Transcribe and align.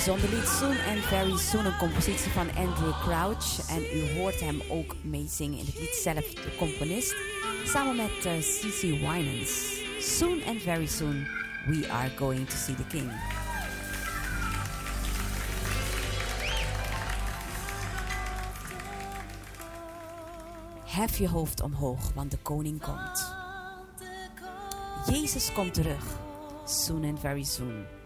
Bijzonder 0.00 0.30
lied, 0.30 0.48
Soon 0.48 0.76
and 0.88 1.04
Very 1.04 1.36
Soon, 1.36 1.64
een 1.64 1.76
compositie 1.76 2.30
van 2.30 2.48
Andrew 2.56 3.00
Crouch. 3.02 3.68
En 3.68 3.82
u 3.98 4.18
hoort 4.18 4.40
hem 4.40 4.62
ook 4.68 4.94
meezingen 5.02 5.58
in 5.58 5.64
het 5.66 5.78
lied 5.78 5.94
zelf, 5.94 6.34
de 6.34 6.56
componist, 6.58 7.14
samen 7.64 7.96
met 7.96 8.26
uh, 8.26 8.36
eh, 8.36 8.42
C.C. 8.42 8.80
Winans. 8.80 9.80
Soon 9.98 10.42
and 10.46 10.62
Very 10.62 10.86
Soon, 10.86 11.26
we 11.66 11.88
are 11.90 12.10
going 12.16 12.48
to 12.48 12.56
see 12.56 12.74
the 12.74 12.86
King. 12.86 13.10
Hef 20.84 21.18
je 21.18 21.28
hoofd 21.28 21.60
omhoog, 21.60 22.12
want 22.14 22.30
de 22.30 22.38
koning 22.42 22.80
komt. 22.80 23.34
Jezus 25.06 25.52
komt 25.52 25.74
terug. 25.74 26.04
Soon 26.64 27.04
and 27.04 27.20
very 27.20 27.44
soon. 27.44 27.99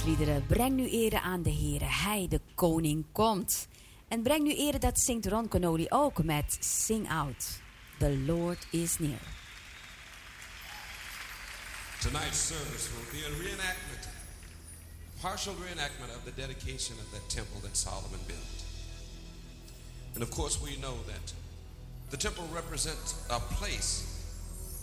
Opwekkingsliederen. 0.00 0.46
Breng 0.46 0.76
nu 0.76 0.90
ere 0.90 1.20
aan 1.20 1.42
de 1.42 1.50
Heer. 1.50 2.02
Hij, 2.02 2.26
de 2.28 2.40
koning, 2.54 3.04
komt. 3.12 3.68
En 4.08 4.22
breng 4.22 4.42
nu 4.42 4.56
ere, 4.56 4.78
dat 4.78 5.00
zingt 5.00 5.26
Ron 5.26 5.48
Canoli 5.48 5.86
ook 5.88 6.24
met 6.24 6.56
Sing 6.60 7.10
Out. 7.10 7.46
The 7.98 8.18
Lord 8.26 8.66
is 8.70 8.98
near. 8.98 9.20
Tonight's 12.00 12.46
service 12.46 12.88
will 12.94 13.20
be 13.20 13.26
a 13.26 13.30
reenactment, 13.42 14.08
partial 15.20 15.54
reenactment 15.54 16.16
of 16.16 16.24
the 16.24 16.32
dedication 16.36 16.96
of 16.98 17.10
that 17.12 17.28
temple 17.28 17.60
that 17.60 17.76
Solomon 17.76 18.20
built. 18.26 18.64
And 20.14 20.22
of 20.22 20.30
course, 20.30 20.58
we 20.62 20.76
know 20.80 20.96
that 21.06 21.32
the 22.08 22.16
temple 22.16 22.44
represents 22.54 23.14
a 23.28 23.38
place 23.54 24.02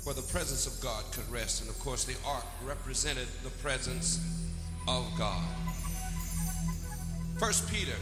where 0.03 0.15
the 0.15 0.31
presence 0.31 0.67
of 0.67 0.79
God 0.79 1.03
could 1.11 1.31
rest. 1.31 1.61
And 1.61 1.69
of 1.69 1.79
course, 1.79 2.05
the 2.05 2.15
ark 2.23 2.45
represented 2.63 3.27
the 3.43 3.49
presence 3.61 4.19
of 4.87 5.05
God. 5.17 5.43
First 7.37 7.69
Peter 7.69 7.95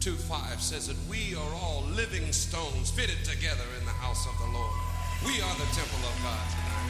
2 0.00 0.14
5 0.14 0.60
says 0.60 0.88
that 0.88 0.96
we 1.08 1.34
are 1.34 1.54
all 1.62 1.82
living 1.94 2.32
stones 2.32 2.90
fitted 2.90 3.24
together 3.24 3.64
in 3.78 3.84
the 3.84 3.96
house 4.02 4.26
of 4.26 4.36
the 4.38 4.52
Lord. 4.52 4.74
We 5.24 5.40
are 5.40 5.54
the 5.54 5.70
temple 5.70 6.02
of 6.02 6.14
God 6.22 6.44
tonight. 6.50 6.82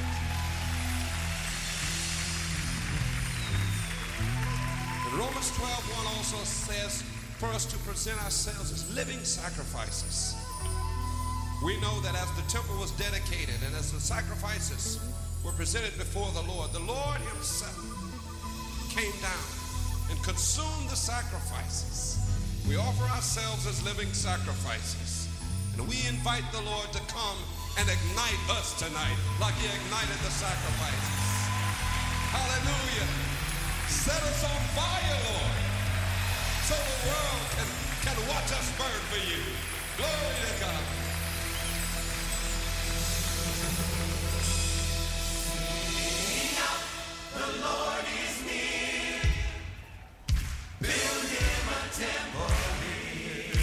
And 5.06 5.18
Romans 5.18 5.50
12 5.56 6.04
1 6.04 6.16
also 6.16 6.42
says 6.44 7.02
for 7.36 7.48
us 7.48 7.66
to 7.66 7.76
present 7.80 8.22
ourselves 8.24 8.72
as 8.72 8.94
living 8.96 9.22
sacrifices. 9.24 10.34
We 11.64 11.78
know 11.80 12.00
that 12.00 12.14
as 12.14 12.32
the 12.32 12.48
temple 12.50 12.78
was 12.78 12.90
dedicated 12.92 13.54
and 13.66 13.74
as 13.76 13.92
the 13.92 14.00
sacrifices 14.00 14.98
were 15.44 15.52
presented 15.52 15.96
before 15.98 16.30
the 16.32 16.42
Lord, 16.48 16.72
the 16.72 16.80
Lord 16.80 17.20
Himself 17.20 17.91
came 18.92 19.16
down 19.24 19.46
and 20.10 20.22
consumed 20.22 20.88
the 20.92 20.96
sacrifices. 20.96 22.20
We 22.68 22.76
offer 22.76 23.04
ourselves 23.16 23.66
as 23.66 23.82
living 23.84 24.12
sacrifices. 24.12 25.28
And 25.72 25.88
we 25.88 25.96
invite 26.04 26.44
the 26.52 26.60
Lord 26.60 26.92
to 26.92 27.00
come 27.08 27.40
and 27.80 27.88
ignite 27.88 28.42
us 28.52 28.76
tonight 28.76 29.16
like 29.40 29.56
he 29.56 29.64
ignited 29.64 30.20
the 30.20 30.32
sacrifices. 30.36 31.20
Hallelujah. 32.36 33.08
Set 33.88 34.20
us 34.20 34.44
on 34.44 34.60
fire, 34.76 35.16
Lord, 35.24 35.56
so 36.68 36.76
the 36.76 36.98
world 37.08 37.44
can, 37.56 37.68
can 38.04 38.16
watch 38.28 38.52
us 38.52 38.68
burn 38.76 39.00
for 39.08 39.20
you. 39.24 39.40
Glory 39.96 40.36
to 40.44 40.52
God. 40.60 40.84
A 47.32 47.40
temple 51.92 52.52
in, 52.82 53.56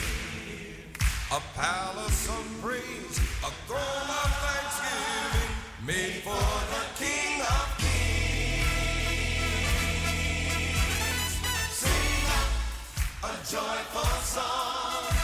a 1.32 1.40
palace 1.56 2.30
of 2.30 2.44
praise, 2.62 3.18
a 3.44 3.52
throne 3.68 4.10
of 4.10 4.32
thanksgiving, 4.44 5.54
made 5.86 6.24
for 6.24 6.48
the 6.74 6.84
King 6.98 7.42
of 7.42 7.78
Kings. 7.78 8.60
Sing 11.72 12.26
a 13.24 13.26
joyful 13.46 14.22
song. 14.22 15.19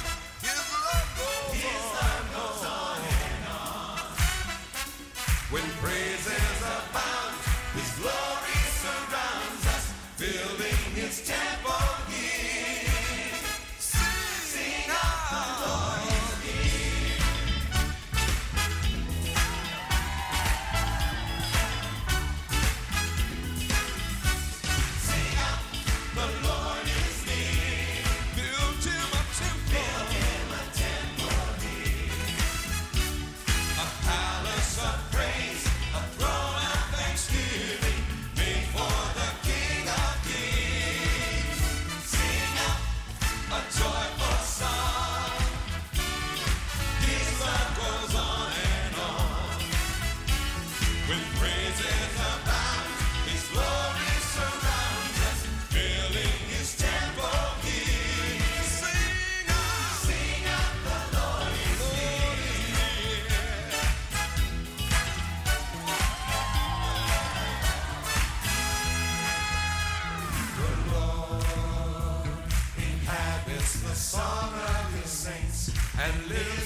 and 75.97 76.29
live. 76.29 76.64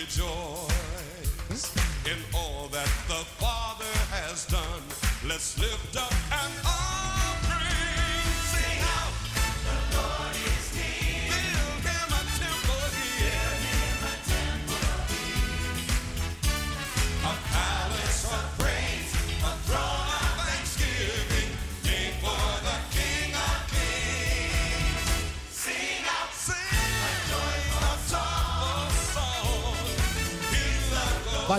rejoice. 0.00 0.57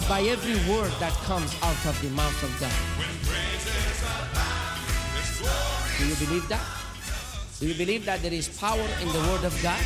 By 0.10 0.22
every 0.22 0.58
word 0.68 0.92
that 1.00 1.14
comes 1.30 1.56
out 1.62 1.86
of 1.86 2.02
the 2.02 2.10
mouth 2.10 2.44
of 2.44 2.50
God. 2.60 2.74
Do 6.00 6.08
you 6.08 6.16
believe 6.26 6.50
that? 6.50 6.66
Do 7.60 7.68
you 7.68 7.76
believe 7.76 8.06
that 8.06 8.24
there 8.24 8.34
is 8.34 8.50
power 8.50 8.88
in 9.04 9.08
the 9.10 9.20
word 9.30 9.44
of 9.44 9.54
God? 9.62 9.80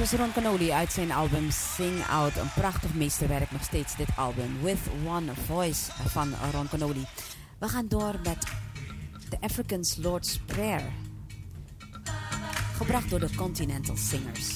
Was 0.00 0.12
Ron 0.12 0.32
Canoli 0.32 0.72
uit 0.72 0.92
zijn 0.92 1.12
album 1.12 1.50
Sing 1.50 2.06
Out. 2.10 2.36
Een 2.36 2.52
prachtig 2.54 2.94
meesterwerk 2.94 3.50
nog 3.50 3.62
steeds 3.62 3.96
dit 3.96 4.08
album. 4.16 4.62
With 4.62 4.78
One 5.06 5.32
Voice 5.46 5.92
van 6.08 6.32
Ron 6.52 6.68
Canoli. 6.68 7.06
We 7.58 7.68
gaan 7.68 7.88
door 7.88 8.14
met 8.24 8.46
The 9.28 9.36
African's 9.40 9.96
Lord's 9.96 10.38
Prayer. 10.38 10.82
Gebracht 12.76 13.10
door 13.10 13.20
de 13.20 13.34
Continental 13.34 13.96
Singers. 13.96 14.52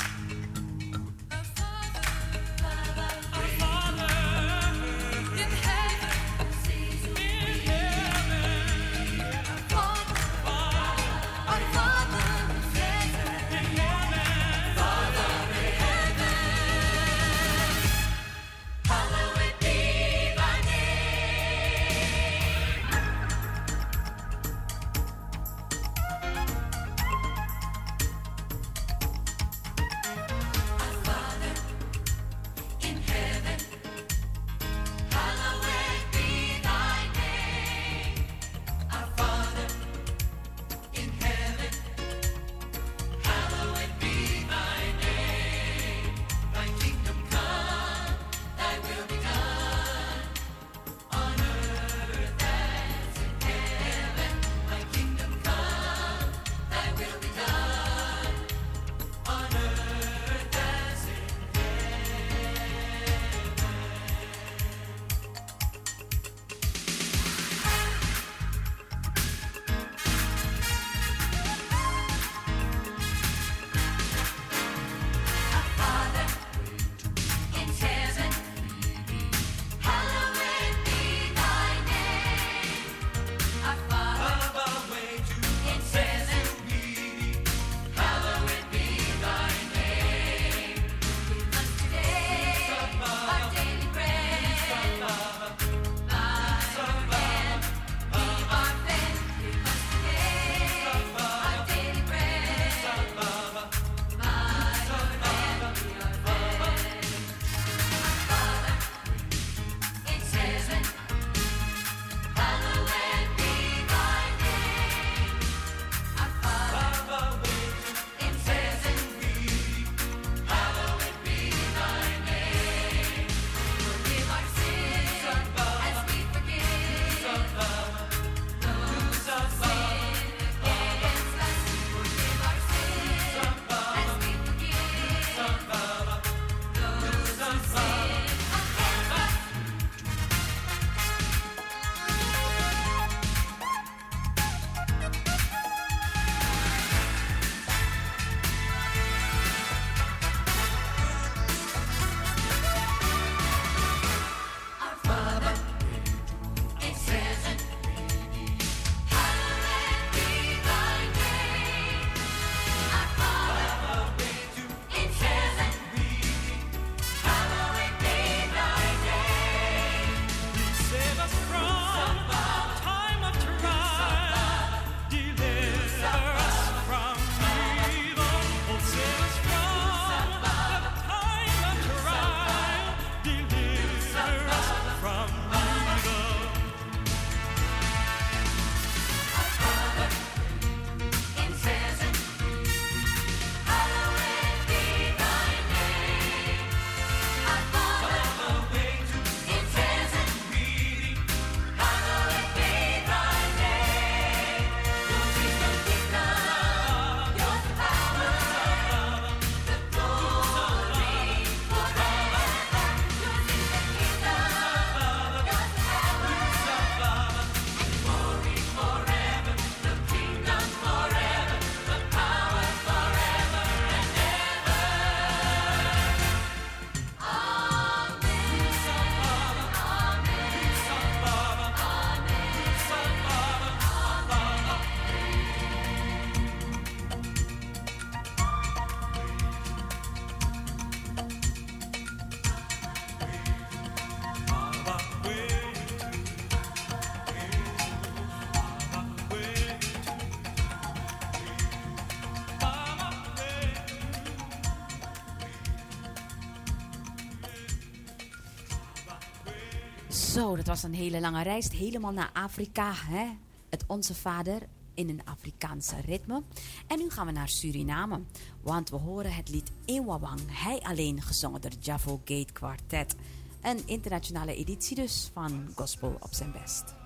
Zo, 260.34 260.56
dat 260.56 260.66
was 260.66 260.82
een 260.82 260.94
hele 260.94 261.20
lange 261.20 261.42
reis, 261.42 261.70
helemaal 261.70 262.12
naar 262.12 262.30
Afrika. 262.32 262.92
Hè? 262.94 263.26
Het 263.70 263.84
Onze 263.86 264.14
Vader 264.14 264.62
in 264.94 265.08
een 265.08 265.24
Afrikaanse 265.24 265.96
ritme. 266.06 266.42
En 266.86 266.98
nu 266.98 267.10
gaan 267.10 267.26
we 267.26 267.32
naar 267.32 267.48
Suriname, 267.48 268.20
want 268.62 268.90
we 268.90 268.96
horen 268.96 269.34
het 269.34 269.48
lied 269.48 269.70
Ewawang, 269.84 270.40
hij 270.46 270.80
alleen 270.80 271.22
gezongen 271.22 271.60
door 271.60 271.72
Javo 271.80 272.20
Gate 272.24 272.52
Quartet. 272.52 273.14
Een 273.62 273.82
internationale 273.86 274.54
editie 274.54 274.96
dus 274.96 275.30
van 275.32 275.68
Gospel 275.74 276.16
op 276.20 276.34
zijn 276.34 276.52
best. 276.52 277.03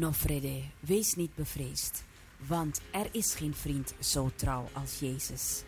Nofrede, 0.00 0.62
wees 0.80 1.14
niet 1.14 1.34
bevreesd, 1.34 2.04
want 2.46 2.80
er 2.92 3.06
is 3.10 3.34
geen 3.34 3.54
vriend 3.54 3.94
zo 3.98 4.30
trouw 4.34 4.68
als 4.72 4.98
Jezus. 4.98 5.62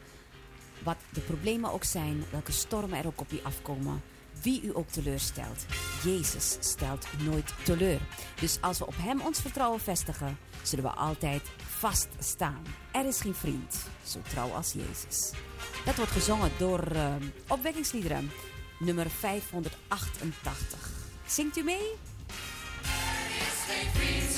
Wat 0.85 0.97
de 1.13 1.21
problemen 1.21 1.73
ook 1.73 1.85
zijn, 1.85 2.25
welke 2.31 2.53
stormen 2.53 2.99
er 2.99 3.07
ook 3.07 3.21
op 3.21 3.33
u 3.33 3.41
afkomen, 3.43 4.03
wie 4.43 4.63
u 4.63 4.77
ook 4.77 4.89
teleurstelt, 4.89 5.67
Jezus 6.05 6.57
stelt 6.61 7.07
nooit 7.25 7.55
teleur. 7.65 8.01
Dus 8.41 8.59
als 8.61 8.79
we 8.79 8.87
op 8.87 8.95
Hem 8.97 9.21
ons 9.21 9.41
vertrouwen 9.41 9.81
vestigen, 9.81 10.39
zullen 10.63 10.85
we 10.85 10.91
altijd 10.91 11.43
vaststaan. 11.57 12.63
Er 12.93 13.07
is 13.07 13.21
geen 13.21 13.35
vriend 13.35 13.77
zo 14.05 14.19
trouw 14.29 14.51
als 14.51 14.73
Jezus. 14.73 15.31
Dat 15.85 15.97
wordt 15.97 16.13
gezongen 16.13 16.51
door 16.59 16.93
uh, 16.93 17.15
opwekkingsliederen, 17.49 18.31
nummer 18.79 19.11
588. 19.11 20.91
Zingt 21.27 21.57
u 21.57 21.63
mee? 21.63 22.11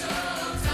Sometimes. 0.07 0.74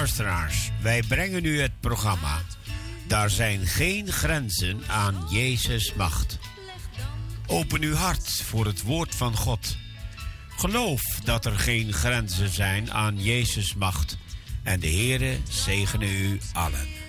Luisteraars, 0.00 0.70
wij 0.82 1.02
brengen 1.08 1.44
u 1.44 1.60
het 1.60 1.80
programma. 1.80 2.40
Daar 3.06 3.30
zijn 3.30 3.66
geen 3.66 4.12
grenzen 4.12 4.80
aan 4.88 5.26
Jezus' 5.30 5.94
macht. 5.94 6.38
Open 7.46 7.82
uw 7.82 7.94
hart 7.94 8.42
voor 8.42 8.66
het 8.66 8.82
woord 8.82 9.14
van 9.14 9.36
God. 9.36 9.76
Geloof 10.48 11.02
dat 11.24 11.44
er 11.44 11.58
geen 11.58 11.92
grenzen 11.92 12.48
zijn 12.48 12.92
aan 12.92 13.22
Jezus' 13.22 13.74
macht. 13.74 14.18
En 14.62 14.80
de 14.80 14.90
Heere 14.90 15.36
zegene 15.48 16.18
u 16.18 16.40
allen. 16.52 16.99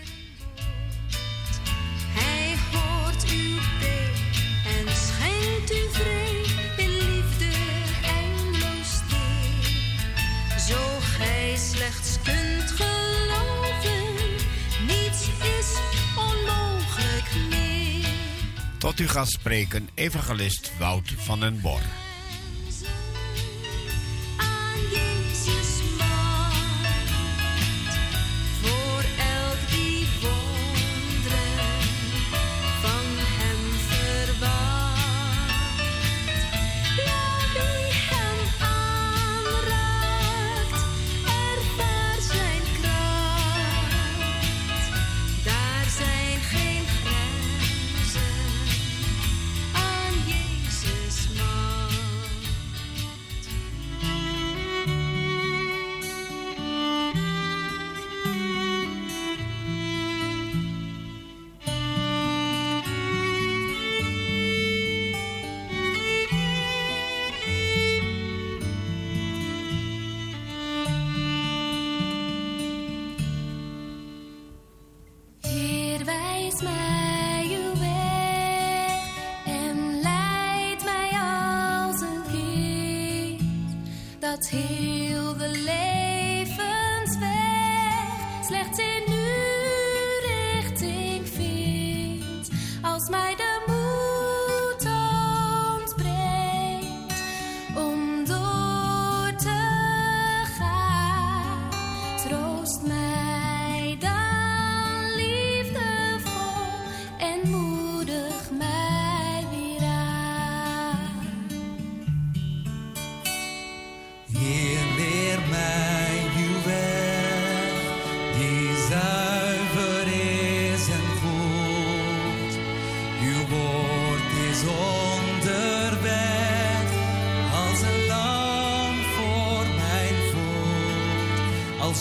Tot 18.82 19.00
u 19.00 19.08
gaat 19.08 19.30
spreken, 19.30 19.89
evangelist 19.94 20.72
Wout 20.78 21.13
van 21.17 21.39
den 21.39 21.62
Bor. 21.62 22.11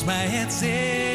volgens 0.00 0.04
mij 0.04 0.28
het. 0.28 1.09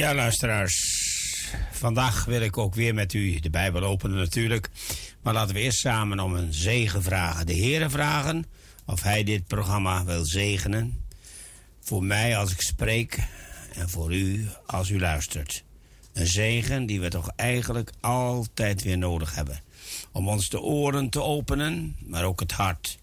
Ja, 0.00 0.14
luisteraars. 0.14 1.08
Vandaag 1.72 2.24
wil 2.24 2.40
ik 2.40 2.58
ook 2.58 2.74
weer 2.74 2.94
met 2.94 3.12
u 3.12 3.40
de 3.40 3.50
Bijbel 3.50 3.82
openen 3.82 4.16
natuurlijk. 4.16 4.70
Maar 5.22 5.34
laten 5.34 5.54
we 5.54 5.60
eerst 5.60 5.78
samen 5.78 6.20
om 6.20 6.34
een 6.34 6.54
zegen 6.54 7.02
vragen. 7.02 7.46
De 7.46 7.56
Heere 7.56 7.90
vragen 7.90 8.44
of 8.86 9.02
Hij 9.02 9.24
dit 9.24 9.46
programma 9.46 10.04
wil 10.04 10.24
zegenen. 10.24 11.04
Voor 11.80 12.04
mij 12.04 12.36
als 12.36 12.52
ik 12.52 12.60
spreek 12.60 13.18
en 13.74 13.88
voor 13.88 14.14
u 14.14 14.48
als 14.66 14.90
u 14.90 15.00
luistert. 15.00 15.64
Een 16.12 16.26
zegen 16.26 16.86
die 16.86 17.00
we 17.00 17.08
toch 17.08 17.30
eigenlijk 17.36 17.90
altijd 18.00 18.82
weer 18.82 18.98
nodig 18.98 19.34
hebben. 19.34 19.60
Om 20.12 20.28
ons 20.28 20.48
de 20.48 20.60
oren 20.60 21.10
te 21.10 21.22
openen, 21.22 21.96
maar 22.06 22.24
ook 22.24 22.40
het 22.40 22.52
hart. 22.52 22.98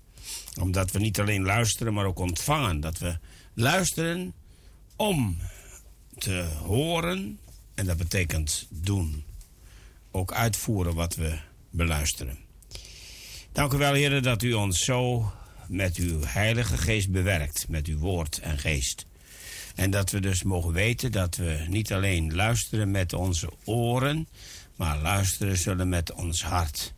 Omdat 0.60 0.92
we 0.92 1.00
niet 1.00 1.20
alleen 1.20 1.44
luisteren, 1.44 1.94
maar 1.94 2.06
ook 2.06 2.20
ontvangen. 2.20 2.80
Dat 2.80 2.98
we 2.98 3.18
luisteren 3.54 4.34
om 4.96 5.38
te 6.18 6.48
horen. 6.64 7.40
En 7.76 7.86
dat 7.86 7.98
betekent 7.98 8.68
doen. 8.70 9.24
Ook 10.12 10.34
uitvoeren 10.34 10.96
wat 10.96 11.16
we 11.16 11.38
beluisteren. 11.70 12.38
Dank 13.52 13.74
u 13.74 13.78
wel, 13.78 13.94
heren, 13.94 14.24
dat 14.24 14.44
u 14.44 14.54
ons 14.54 14.84
zo 14.84 15.32
met 15.68 15.96
uw 15.96 16.24
Heilige 16.24 16.78
Geest 16.78 17.12
bewerkt. 17.12 17.66
Met 17.70 17.88
uw 17.88 17.98
woord 17.98 18.40
en 18.40 18.58
geest. 18.58 19.06
En 19.76 19.92
dat 19.92 20.12
we 20.12 20.20
dus 20.20 20.44
mogen 20.44 20.74
weten 20.74 21.12
dat 21.12 21.36
we 21.36 21.66
niet 21.70 21.94
alleen 21.94 22.36
luisteren 22.36 22.92
met 22.92 23.14
onze 23.14 23.50
oren, 23.64 24.28
maar 24.76 25.02
luisteren 25.02 25.58
zullen 25.58 25.90
met 25.90 26.14
ons 26.14 26.44
hart. 26.44 26.94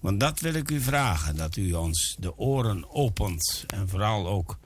Want 0.00 0.20
dat 0.20 0.40
wil 0.40 0.54
ik 0.54 0.70
u 0.70 0.80
vragen, 0.80 1.36
dat 1.36 1.56
u 1.56 1.72
ons 1.72 2.16
de 2.18 2.38
oren 2.38 2.90
opent 2.90 3.64
en 3.66 3.88
vooral 3.88 4.28
ook 4.28 4.58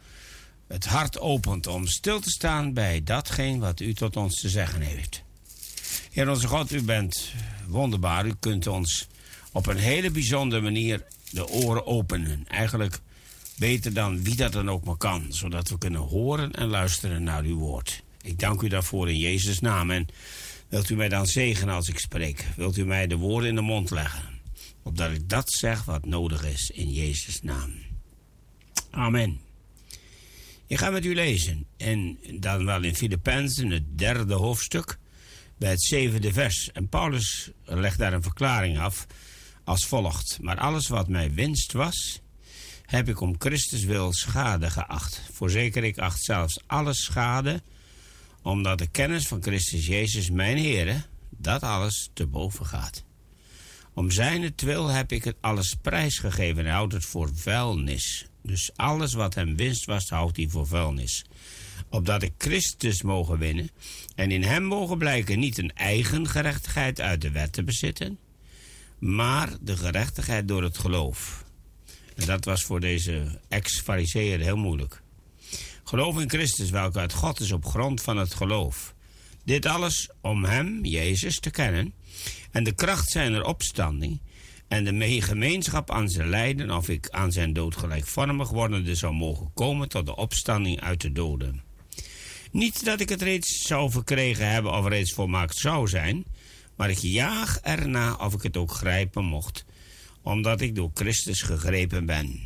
het 0.72 0.84
hart 0.84 1.20
opent 1.20 1.66
om 1.66 1.86
stil 1.86 2.20
te 2.20 2.30
staan 2.30 2.72
bij 2.72 3.02
datgene 3.02 3.58
wat 3.58 3.80
u 3.80 3.94
tot 3.94 4.16
ons 4.16 4.40
te 4.40 4.48
zeggen 4.48 4.80
heeft. 4.80 5.22
Heer 6.10 6.30
onze 6.30 6.46
God, 6.46 6.72
u 6.72 6.82
bent 6.82 7.32
wonderbaar. 7.68 8.26
U 8.26 8.34
kunt 8.40 8.66
ons 8.66 9.08
op 9.52 9.66
een 9.66 9.76
hele 9.76 10.10
bijzondere 10.10 10.62
manier 10.62 11.04
de 11.30 11.48
oren 11.48 11.86
openen. 11.86 12.44
Eigenlijk 12.48 13.00
beter 13.58 13.94
dan 13.94 14.22
wie 14.22 14.36
dat 14.36 14.52
dan 14.52 14.70
ook 14.70 14.84
maar 14.84 14.96
kan, 14.96 15.26
zodat 15.28 15.68
we 15.68 15.78
kunnen 15.78 16.00
horen 16.00 16.52
en 16.52 16.68
luisteren 16.68 17.22
naar 17.22 17.42
uw 17.42 17.58
woord. 17.58 18.02
Ik 18.22 18.38
dank 18.38 18.62
u 18.62 18.68
daarvoor 18.68 19.10
in 19.10 19.18
Jezus' 19.18 19.60
naam 19.60 19.90
en 19.90 20.06
wilt 20.68 20.90
u 20.90 20.96
mij 20.96 21.08
dan 21.08 21.26
zegenen 21.26 21.74
als 21.74 21.88
ik 21.88 21.98
spreek? 21.98 22.46
Wilt 22.56 22.76
u 22.76 22.84
mij 22.84 23.06
de 23.06 23.16
woorden 23.16 23.48
in 23.48 23.54
de 23.54 23.60
mond 23.60 23.90
leggen, 23.90 24.40
opdat 24.82 25.10
ik 25.10 25.28
dat 25.28 25.52
zeg 25.52 25.84
wat 25.84 26.06
nodig 26.06 26.44
is 26.44 26.70
in 26.70 26.92
Jezus' 26.92 27.42
naam. 27.42 27.72
Amen. 28.90 29.51
Ik 30.72 30.78
ga 30.78 30.90
met 30.90 31.04
u 31.04 31.14
lezen 31.14 31.66
en 31.76 32.18
dan 32.40 32.64
wel 32.64 32.82
in 32.82 32.94
Filippenzen, 32.94 33.70
het 33.70 33.98
derde 33.98 34.34
hoofdstuk, 34.34 34.98
bij 35.58 35.70
het 35.70 35.82
zevende 35.82 36.32
vers. 36.32 36.70
En 36.72 36.88
Paulus 36.88 37.50
legt 37.64 37.98
daar 37.98 38.12
een 38.12 38.22
verklaring 38.22 38.78
af 38.78 39.06
als 39.64 39.86
volgt. 39.86 40.38
Maar 40.40 40.58
alles 40.58 40.88
wat 40.88 41.08
mij 41.08 41.32
winst 41.32 41.72
was, 41.72 42.20
heb 42.86 43.08
ik 43.08 43.20
om 43.20 43.34
Christus 43.38 43.84
wil 43.84 44.12
schade 44.12 44.70
geacht. 44.70 45.22
Voorzeker, 45.32 45.84
ik 45.84 45.98
acht 45.98 46.22
zelfs 46.22 46.60
alles 46.66 47.04
schade, 47.04 47.62
omdat 48.42 48.78
de 48.78 48.86
kennis 48.86 49.26
van 49.26 49.42
Christus 49.42 49.86
Jezus, 49.86 50.30
mijn 50.30 50.56
Heer, 50.56 51.06
dat 51.30 51.62
alles 51.62 52.10
te 52.12 52.26
boven 52.26 52.66
gaat. 52.66 53.04
Om 53.94 54.10
zijn 54.10 54.52
wil 54.56 54.88
heb 54.88 55.12
ik 55.12 55.24
het 55.24 55.36
alles 55.40 55.74
prijsgegeven 55.82 56.66
en 56.66 56.72
houdt 56.72 56.92
het 56.92 57.04
voor 57.04 57.30
vuilnis. 57.34 58.26
Dus 58.42 58.70
alles 58.76 59.12
wat 59.12 59.34
hem 59.34 59.56
winst 59.56 59.84
was, 59.84 60.08
houdt 60.08 60.36
hij 60.36 60.48
voor 60.48 60.66
vuilnis. 60.66 61.24
Opdat 61.88 62.22
ik 62.22 62.32
Christus 62.38 63.02
mogen 63.02 63.38
winnen 63.38 63.70
en 64.14 64.30
in 64.30 64.42
hem 64.42 64.64
mogen 64.64 64.98
blijken 64.98 65.38
niet 65.38 65.58
een 65.58 65.72
eigen 65.74 66.28
gerechtigheid 66.28 67.00
uit 67.00 67.20
de 67.20 67.30
wet 67.30 67.52
te 67.52 67.64
bezitten, 67.64 68.18
maar 68.98 69.56
de 69.60 69.76
gerechtigheid 69.76 70.48
door 70.48 70.62
het 70.62 70.78
geloof 70.78 71.44
en 72.16 72.26
dat 72.26 72.44
was 72.44 72.62
voor 72.62 72.80
deze 72.80 73.40
ex-fariseer 73.48 74.40
heel 74.40 74.56
moeilijk. 74.56 75.02
Geloof 75.84 76.20
in 76.20 76.30
Christus, 76.30 76.70
welke 76.70 76.98
uit 76.98 77.12
God 77.12 77.40
is 77.40 77.52
op 77.52 77.64
grond 77.64 78.00
van 78.00 78.16
het 78.16 78.34
geloof. 78.34 78.94
Dit 79.44 79.66
alles 79.66 80.10
om 80.20 80.44
Hem, 80.44 80.84
Jezus, 80.84 81.40
te 81.40 81.50
kennen 81.50 81.94
en 82.50 82.64
de 82.64 82.72
kracht 82.72 83.10
zijner 83.10 83.44
opstanding 83.44 84.20
en 84.72 84.84
de 84.84 85.22
gemeenschap 85.22 85.90
aan 85.90 86.08
zijn 86.08 86.28
lijden, 86.28 86.70
of 86.70 86.88
ik 86.88 87.08
aan 87.10 87.32
zijn 87.32 87.52
dood 87.52 87.76
gelijkvormig 87.76 88.50
wordende 88.50 88.94
zou 88.94 89.14
mogen 89.14 89.50
komen 89.54 89.88
tot 89.88 90.06
de 90.06 90.16
opstanding 90.16 90.80
uit 90.80 91.00
de 91.00 91.12
doden. 91.12 91.62
Niet 92.50 92.84
dat 92.84 93.00
ik 93.00 93.08
het 93.08 93.22
reeds 93.22 93.66
zou 93.66 93.90
verkregen 93.90 94.50
hebben 94.50 94.72
of 94.72 94.88
reeds 94.88 95.12
volmaakt 95.12 95.56
zou 95.56 95.88
zijn, 95.88 96.24
maar 96.76 96.90
ik 96.90 96.98
jaag 96.98 97.58
erna 97.62 98.14
of 98.14 98.34
ik 98.34 98.42
het 98.42 98.56
ook 98.56 98.70
grijpen 98.70 99.24
mocht, 99.24 99.64
omdat 100.22 100.60
ik 100.60 100.74
door 100.74 100.90
Christus 100.94 101.42
gegrepen 101.42 102.06
ben. 102.06 102.40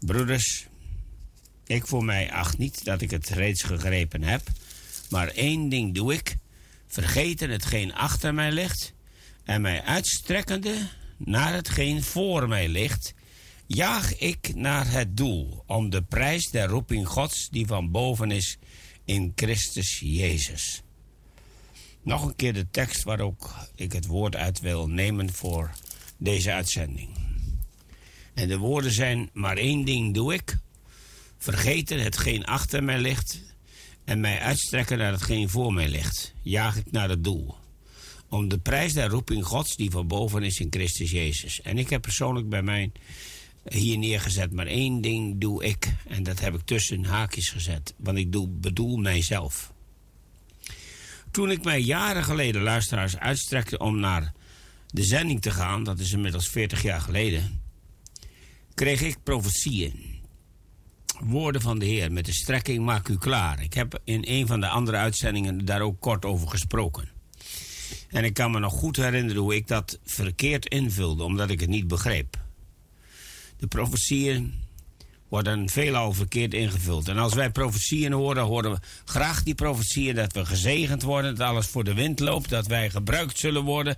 Broeders, 0.00 0.66
ik 1.66 1.86
voor 1.86 2.04
mij 2.04 2.32
acht 2.32 2.58
niet 2.58 2.84
dat 2.84 3.00
ik 3.00 3.10
het 3.10 3.28
reeds 3.28 3.62
gegrepen 3.62 4.22
heb, 4.22 4.42
maar 5.10 5.28
één 5.28 5.68
ding 5.68 5.94
doe 5.94 6.14
ik: 6.14 6.36
vergeten 6.86 7.50
hetgeen 7.50 7.94
achter 7.94 8.34
mij 8.34 8.52
ligt 8.52 8.94
en 9.44 9.60
mij 9.60 9.82
uitstrekkende 9.82 10.88
naar 11.16 11.52
hetgeen 11.52 12.02
voor 12.02 12.48
mij 12.48 12.68
ligt, 12.68 13.14
jaag 13.66 14.18
ik 14.18 14.54
naar 14.54 14.90
het 14.90 15.16
doel 15.16 15.64
om 15.66 15.90
de 15.90 16.02
prijs 16.02 16.50
der 16.50 16.68
roeping 16.68 17.08
Gods 17.08 17.48
die 17.50 17.66
van 17.66 17.90
boven 17.90 18.30
is 18.30 18.58
in 19.04 19.32
Christus 19.34 20.00
Jezus. 20.00 20.82
Nog 22.02 22.24
een 22.24 22.36
keer 22.36 22.52
de 22.52 22.70
tekst 22.70 23.02
waar 23.02 23.20
ook 23.20 23.54
ik 23.74 23.92
het 23.92 24.06
woord 24.06 24.36
uit 24.36 24.60
wil 24.60 24.88
nemen 24.88 25.32
voor 25.32 25.70
deze 26.16 26.52
uitzending. 26.52 27.08
En 28.34 28.48
de 28.48 28.58
woorden 28.58 28.92
zijn: 28.92 29.30
Maar 29.32 29.56
één 29.56 29.84
ding 29.84 30.14
doe 30.14 30.34
ik: 30.34 30.58
vergeten 31.38 32.02
hetgeen 32.02 32.44
achter 32.44 32.84
mij 32.84 32.98
ligt 32.98 33.40
en 34.04 34.20
mij 34.20 34.40
uitstrekken 34.40 34.98
naar 34.98 35.12
hetgeen 35.12 35.48
voor 35.48 35.72
mij 35.72 35.88
ligt. 35.88 36.34
Jaag 36.42 36.76
ik 36.76 36.90
naar 36.90 37.08
het 37.08 37.24
doel. 37.24 37.54
Om 38.28 38.48
de 38.48 38.58
prijs 38.58 38.92
der 38.92 39.08
roeping 39.08 39.44
Gods 39.44 39.76
die 39.76 39.90
van 39.90 40.06
boven 40.06 40.42
is 40.42 40.60
in 40.60 40.66
Christus 40.70 41.10
Jezus. 41.10 41.60
En 41.60 41.78
ik 41.78 41.90
heb 41.90 42.02
persoonlijk 42.02 42.48
bij 42.48 42.62
mij 42.62 42.92
hier 43.68 43.98
neergezet, 43.98 44.52
maar 44.52 44.66
één 44.66 45.00
ding 45.00 45.40
doe 45.40 45.64
ik. 45.64 45.94
En 46.08 46.22
dat 46.22 46.40
heb 46.40 46.54
ik 46.54 46.60
tussen 46.64 47.04
haakjes 47.04 47.48
gezet, 47.48 47.94
want 47.96 48.18
ik 48.18 48.32
doe, 48.32 48.48
bedoel 48.48 48.96
mijzelf. 48.96 49.72
Toen 51.30 51.50
ik 51.50 51.64
mij 51.64 51.80
jaren 51.80 52.24
geleden 52.24 52.62
luisteraars 52.62 53.16
uitstrekte 53.16 53.78
om 53.78 53.98
naar 53.98 54.32
de 54.86 55.04
zending 55.04 55.42
te 55.42 55.50
gaan, 55.50 55.84
dat 55.84 55.98
is 55.98 56.12
inmiddels 56.12 56.48
40 56.48 56.82
jaar 56.82 57.00
geleden, 57.00 57.62
kreeg 58.74 59.00
ik 59.00 59.22
profetieën. 59.22 60.14
Woorden 61.20 61.60
van 61.60 61.78
de 61.78 61.86
Heer 61.86 62.12
met 62.12 62.24
de 62.24 62.32
strekking 62.32 62.84
maak 62.84 63.08
u 63.08 63.18
klaar. 63.18 63.62
Ik 63.62 63.74
heb 63.74 64.00
in 64.04 64.24
een 64.26 64.46
van 64.46 64.60
de 64.60 64.68
andere 64.68 64.96
uitzendingen 64.96 65.64
daar 65.64 65.80
ook 65.80 66.00
kort 66.00 66.24
over 66.24 66.48
gesproken. 66.48 67.15
En 68.16 68.24
ik 68.24 68.34
kan 68.34 68.50
me 68.50 68.58
nog 68.58 68.72
goed 68.72 68.96
herinneren 68.96 69.42
hoe 69.42 69.54
ik 69.54 69.68
dat 69.68 69.98
verkeerd 70.04 70.68
invulde, 70.68 71.22
omdat 71.22 71.50
ik 71.50 71.60
het 71.60 71.68
niet 71.68 71.88
begreep. 71.88 72.36
De 73.56 73.66
profetieën 73.66 74.54
worden 75.28 75.68
veelal 75.68 76.12
verkeerd 76.12 76.54
ingevuld. 76.54 77.08
En 77.08 77.18
als 77.18 77.34
wij 77.34 77.50
profetieën 77.50 78.12
horen, 78.12 78.42
horen 78.42 78.70
we 78.70 78.78
graag 79.04 79.42
die 79.42 79.54
profetieën 79.54 80.14
dat 80.14 80.32
we 80.32 80.46
gezegend 80.46 81.02
worden, 81.02 81.34
dat 81.34 81.48
alles 81.48 81.66
voor 81.66 81.84
de 81.84 81.94
wind 81.94 82.20
loopt, 82.20 82.48
dat 82.48 82.66
wij 82.66 82.90
gebruikt 82.90 83.38
zullen 83.38 83.64
worden. 83.64 83.96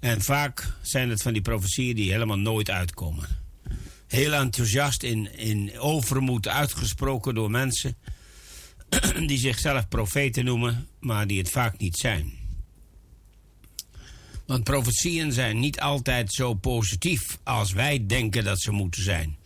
En 0.00 0.22
vaak 0.22 0.74
zijn 0.82 1.10
het 1.10 1.22
van 1.22 1.32
die 1.32 1.42
profetieën 1.42 1.96
die 1.96 2.12
helemaal 2.12 2.38
nooit 2.38 2.70
uitkomen. 2.70 3.28
Heel 4.06 4.32
enthousiast 4.32 5.02
in, 5.02 5.38
in 5.38 5.78
overmoed 5.78 6.48
uitgesproken 6.48 7.34
door 7.34 7.50
mensen 7.50 7.96
die 9.26 9.38
zichzelf 9.38 9.88
profeten 9.88 10.44
noemen, 10.44 10.88
maar 11.00 11.26
die 11.26 11.38
het 11.38 11.50
vaak 11.50 11.78
niet 11.78 11.96
zijn. 11.96 12.41
Want 14.52 14.64
profetieën 14.64 15.32
zijn 15.32 15.58
niet 15.58 15.80
altijd 15.80 16.32
zo 16.32 16.54
positief 16.54 17.38
als 17.42 17.72
wij 17.72 18.06
denken 18.06 18.44
dat 18.44 18.60
ze 18.60 18.70
moeten 18.70 19.02
zijn. 19.02 19.36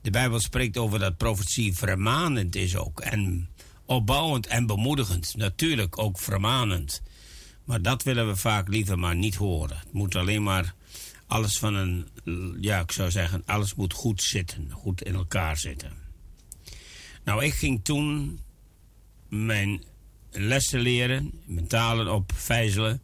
De 0.00 0.10
Bijbel 0.10 0.40
spreekt 0.40 0.76
over 0.76 0.98
dat 0.98 1.16
profetie 1.16 1.74
vermanend 1.74 2.56
is 2.56 2.76
ook. 2.76 3.00
En 3.00 3.48
opbouwend 3.84 4.46
en 4.46 4.66
bemoedigend. 4.66 5.34
Natuurlijk 5.36 5.98
ook 5.98 6.18
vermanend. 6.18 7.02
Maar 7.64 7.82
dat 7.82 8.02
willen 8.02 8.28
we 8.28 8.36
vaak 8.36 8.68
liever 8.68 8.98
maar 8.98 9.16
niet 9.16 9.34
horen. 9.34 9.78
Het 9.78 9.92
moet 9.92 10.14
alleen 10.14 10.42
maar 10.42 10.74
alles 11.26 11.58
van 11.58 11.74
een, 11.74 12.08
ja, 12.60 12.80
ik 12.80 12.92
zou 12.92 13.10
zeggen, 13.10 13.42
alles 13.46 13.74
moet 13.74 13.92
goed 13.92 14.22
zitten, 14.22 14.70
goed 14.70 15.02
in 15.02 15.14
elkaar 15.14 15.56
zitten. 15.56 15.92
Nou, 17.24 17.44
ik 17.44 17.54
ging 17.54 17.84
toen 17.84 18.40
mijn 19.28 19.82
lessen 20.30 20.80
leren, 20.80 21.32
mijn 21.44 21.66
talen 21.66 22.12
op 22.14 22.32
vijzelen. 22.34 23.02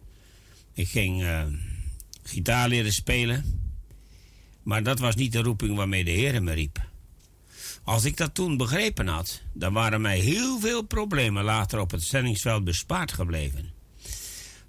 Ik 0.75 0.89
ging 0.89 1.23
uh, 1.23 1.43
gitaar 2.23 2.69
leren 2.69 2.93
spelen. 2.93 3.63
Maar 4.63 4.83
dat 4.83 4.99
was 4.99 5.15
niet 5.15 5.33
de 5.33 5.43
roeping 5.43 5.77
waarmee 5.77 6.05
de 6.05 6.11
Heer 6.11 6.43
me 6.43 6.53
riep. 6.53 6.89
Als 7.83 8.05
ik 8.05 8.17
dat 8.17 8.35
toen 8.35 8.57
begrepen 8.57 9.07
had, 9.07 9.43
dan 9.53 9.73
waren 9.73 10.01
mij 10.01 10.19
heel 10.19 10.61
veel 10.61 10.83
problemen 10.83 11.45
later 11.45 11.81
op 11.81 11.91
het 11.91 12.03
zendingsveld 12.03 12.65
bespaard 12.65 13.13
gebleven. 13.13 13.73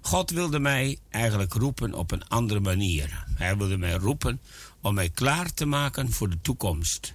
God 0.00 0.30
wilde 0.30 0.58
mij 0.58 0.98
eigenlijk 1.10 1.52
roepen 1.52 1.94
op 1.94 2.10
een 2.10 2.28
andere 2.28 2.60
manier. 2.60 3.24
Hij 3.34 3.56
wilde 3.56 3.76
mij 3.76 3.94
roepen 3.94 4.40
om 4.80 4.94
mij 4.94 5.08
klaar 5.08 5.54
te 5.54 5.66
maken 5.66 6.12
voor 6.12 6.30
de 6.30 6.40
toekomst 6.42 7.14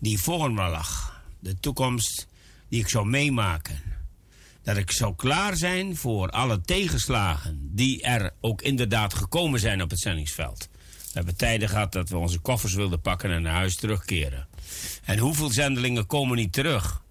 die 0.00 0.18
voor 0.18 0.52
me 0.52 0.68
lag. 0.68 1.22
De 1.38 1.60
toekomst 1.60 2.26
die 2.68 2.80
ik 2.80 2.88
zou 2.88 3.06
meemaken. 3.06 3.89
Dat 4.62 4.76
ik 4.76 4.90
zou 4.90 5.14
klaar 5.14 5.56
zijn 5.56 5.96
voor 5.96 6.30
alle 6.30 6.60
tegenslagen 6.60 7.70
die 7.74 8.02
er 8.02 8.30
ook 8.40 8.62
inderdaad 8.62 9.14
gekomen 9.14 9.60
zijn 9.60 9.82
op 9.82 9.90
het 9.90 10.00
zendingsveld. 10.00 10.68
We 10.72 11.10
hebben 11.12 11.36
tijden 11.36 11.68
gehad 11.68 11.92
dat 11.92 12.08
we 12.08 12.16
onze 12.16 12.38
koffers 12.38 12.74
wilden 12.74 13.00
pakken 13.00 13.30
en 13.30 13.42
naar 13.42 13.54
huis 13.54 13.76
terugkeren. 13.76 14.48
En 15.04 15.18
hoeveel 15.18 15.50
zendelingen 15.50 16.06
komen 16.06 16.36
niet 16.36 16.52
terug? 16.52 17.02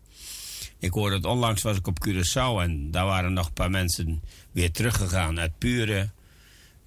Ik 0.79 0.91
hoorde 0.93 1.15
het 1.15 1.25
onlangs 1.25 1.61
was 1.61 1.77
ik 1.77 1.87
op 1.87 2.07
Curaçao 2.07 2.61
en 2.61 2.91
daar 2.91 3.05
waren 3.05 3.33
nog 3.33 3.47
een 3.47 3.53
paar 3.53 3.69
mensen 3.69 4.21
weer 4.51 4.71
teruggegaan 4.71 5.39
uit 5.39 5.57
pure, 5.57 6.09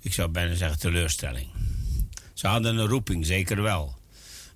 ik 0.00 0.12
zou 0.12 0.28
bijna 0.28 0.54
zeggen 0.54 0.78
teleurstelling. 0.78 1.46
Ze 2.34 2.46
hadden 2.46 2.76
een 2.76 2.86
roeping, 2.86 3.26
zeker 3.26 3.62
wel. 3.62 3.98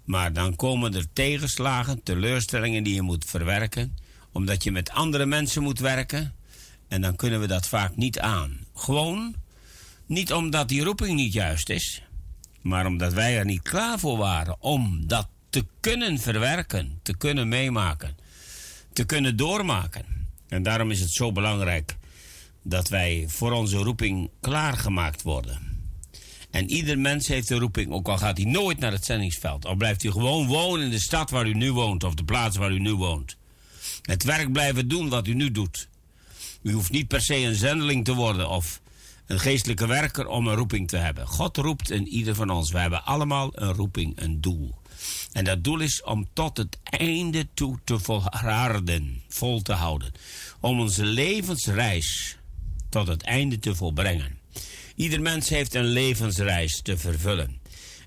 Maar 0.05 0.33
dan 0.33 0.57
komen 0.57 0.95
er 0.95 1.13
tegenslagen, 1.13 2.03
teleurstellingen 2.03 2.83
die 2.83 2.95
je 2.95 3.03
moet 3.03 3.25
verwerken, 3.25 3.97
omdat 4.37 4.65
je 4.65 4.73
met 4.73 4.91
andere 4.91 5.27
mensen 5.27 5.63
moet 5.63 5.79
werken. 5.79 6.35
En 6.89 7.01
dan 7.01 7.17
kunnen 7.17 7.41
we 7.41 7.47
dat 7.47 7.69
vaak 7.69 7.97
niet 7.97 8.19
aan. 8.19 8.59
Gewoon 8.75 9.35
niet 10.07 10.33
omdat 10.33 10.69
die 10.69 10.85
roeping 10.85 11.15
niet 11.15 11.33
juist 11.33 11.69
is, 11.69 12.03
maar 12.63 12.87
omdat 12.87 13.13
wij 13.13 13.39
er 13.39 13.45
niet 13.45 13.63
klaar 13.63 13.99
voor 13.99 14.17
waren 14.19 14.57
om 14.61 15.07
dat 15.07 15.29
te 15.51 15.67
kunnen 15.81 16.19
verwerken, 16.19 16.99
te 17.03 17.17
kunnen 17.17 17.49
meemaken, 17.49 18.17
te 18.93 19.05
kunnen 19.05 19.37
doormaken. 19.37 20.05
En 20.49 20.63
daarom 20.63 20.91
is 20.91 21.01
het 21.01 21.13
zo 21.13 21.33
belangrijk 21.33 21.97
dat 22.63 22.89
wij 22.89 23.25
voor 23.29 23.53
onze 23.53 23.77
roeping 23.77 24.31
klaargemaakt 24.41 25.23
worden. 25.23 25.75
En 26.51 26.71
ieder 26.71 26.99
mens 26.99 27.27
heeft 27.29 27.51
een 27.51 27.59
roeping, 27.59 27.93
ook 27.93 28.09
al 28.09 28.19
gaat 28.19 28.37
hij 28.37 28.47
nooit 28.47 28.79
naar 28.79 28.93
het 28.93 29.05
zendingsveld. 29.05 29.67
Al 29.67 29.75
blijft 29.75 30.03
hij 30.03 30.11
gewoon 30.11 30.47
wonen 30.47 30.85
in 30.85 30.91
de 30.91 31.01
stad 31.01 31.31
waar 31.31 31.47
u 31.47 31.55
nu 31.55 31.73
woont 31.73 32.05
of 32.05 32.15
de 32.15 32.25
plaats 32.25 32.57
waar 32.57 32.73
u 32.73 32.79
nu 32.79 32.95
woont. 32.95 33.36
Het 34.07 34.23
werk 34.23 34.53
blijven 34.53 34.89
doen 34.89 35.09
wat 35.09 35.27
u 35.27 35.35
nu 35.35 35.51
doet. 35.51 35.89
U 36.63 36.73
hoeft 36.73 36.91
niet 36.91 37.09
per 37.09 37.21
se 37.21 37.37
een 37.37 37.55
zendeling 37.55 38.05
te 38.05 38.15
worden 38.15 38.49
of 38.49 38.81
een 39.27 39.41
geestelijke 39.41 39.87
werker 39.87 40.27
om 40.27 40.47
een 40.47 40.55
roeping 40.55 40.89
te 40.89 40.97
hebben. 40.97 41.27
God 41.27 41.57
roept 41.57 41.91
in 41.91 42.09
ieder 42.09 42.35
van 42.35 42.51
ons. 42.51 42.71
We 42.71 42.79
hebben 42.79 43.05
allemaal 43.05 43.51
een 43.55 43.73
roeping, 43.73 44.21
een 44.21 44.41
doel. 44.41 44.75
En 45.33 45.45
dat 45.45 45.65
doel 45.65 45.81
is 45.81 46.03
om 46.03 46.29
tot 46.33 46.57
het 46.57 46.79
einde 46.83 47.49
toe 47.55 47.79
te 47.85 47.99
volharden, 47.99 49.23
vol 49.29 49.63
te 49.63 49.73
houden. 49.73 50.13
Om 50.61 50.81
onze 50.81 51.05
levensreis 51.05 52.39
tot 52.89 53.07
het 53.07 53.23
einde 53.23 53.59
te 53.59 53.75
volbrengen. 53.75 54.39
Ieder 54.95 55.21
mens 55.21 55.49
heeft 55.49 55.75
een 55.75 55.85
levensreis 55.85 56.81
te 56.83 56.99
vervullen. 56.99 57.61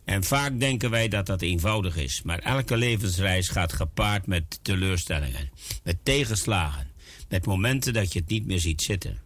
En 0.09 0.23
vaak 0.23 0.59
denken 0.59 0.89
wij 0.89 1.07
dat 1.07 1.25
dat 1.25 1.41
eenvoudig 1.41 1.95
is, 1.95 2.21
maar 2.21 2.39
elke 2.39 2.77
levensreis 2.77 3.49
gaat 3.49 3.73
gepaard 3.73 4.27
met 4.27 4.59
teleurstellingen, 4.61 5.49
met 5.83 5.97
tegenslagen, 6.03 6.87
met 7.27 7.45
momenten 7.45 7.93
dat 7.93 8.13
je 8.13 8.19
het 8.19 8.29
niet 8.29 8.45
meer 8.45 8.59
ziet 8.59 8.81
zitten. 8.81 9.19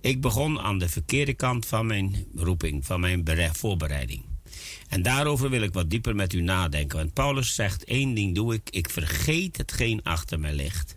Ik 0.00 0.20
begon 0.20 0.60
aan 0.60 0.78
de 0.78 0.88
verkeerde 0.88 1.34
kant 1.34 1.66
van 1.66 1.86
mijn 1.86 2.26
roeping, 2.34 2.86
van 2.86 3.00
mijn 3.00 3.24
voorbereiding. 3.52 4.24
En 4.88 5.02
daarover 5.02 5.50
wil 5.50 5.62
ik 5.62 5.72
wat 5.72 5.90
dieper 5.90 6.14
met 6.14 6.32
u 6.32 6.40
nadenken. 6.40 6.98
Want 6.98 7.12
Paulus 7.12 7.54
zegt: 7.54 7.84
één 7.84 8.14
ding 8.14 8.34
doe 8.34 8.54
ik, 8.54 8.70
ik 8.70 8.90
vergeet 8.90 9.56
hetgeen 9.56 10.02
achter 10.02 10.40
mij 10.40 10.54
ligt. 10.54 10.96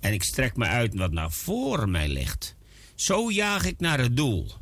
En 0.00 0.12
ik 0.12 0.22
strek 0.22 0.56
me 0.56 0.64
uit 0.64 0.94
wat 0.94 1.12
naar 1.12 1.32
voor 1.32 1.88
mij 1.88 2.08
ligt. 2.08 2.56
Zo 2.94 3.30
jaag 3.30 3.64
ik 3.64 3.80
naar 3.80 3.98
het 3.98 4.16
doel 4.16 4.52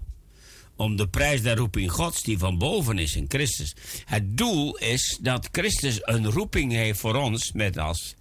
om 0.76 0.96
de 0.96 1.08
prijs 1.08 1.42
der 1.42 1.56
roeping 1.56 1.92
Gods 1.92 2.22
die 2.22 2.38
van 2.38 2.58
boven 2.58 2.98
is 2.98 3.16
in 3.16 3.24
Christus. 3.28 3.74
Het 4.04 4.36
doel 4.36 4.76
is 4.76 5.18
dat 5.22 5.48
Christus 5.52 5.98
een 6.02 6.30
roeping 6.30 6.72
heeft 6.72 7.00
voor 7.00 7.14
ons 7.14 7.52
met 7.52 7.78
als 7.78 8.14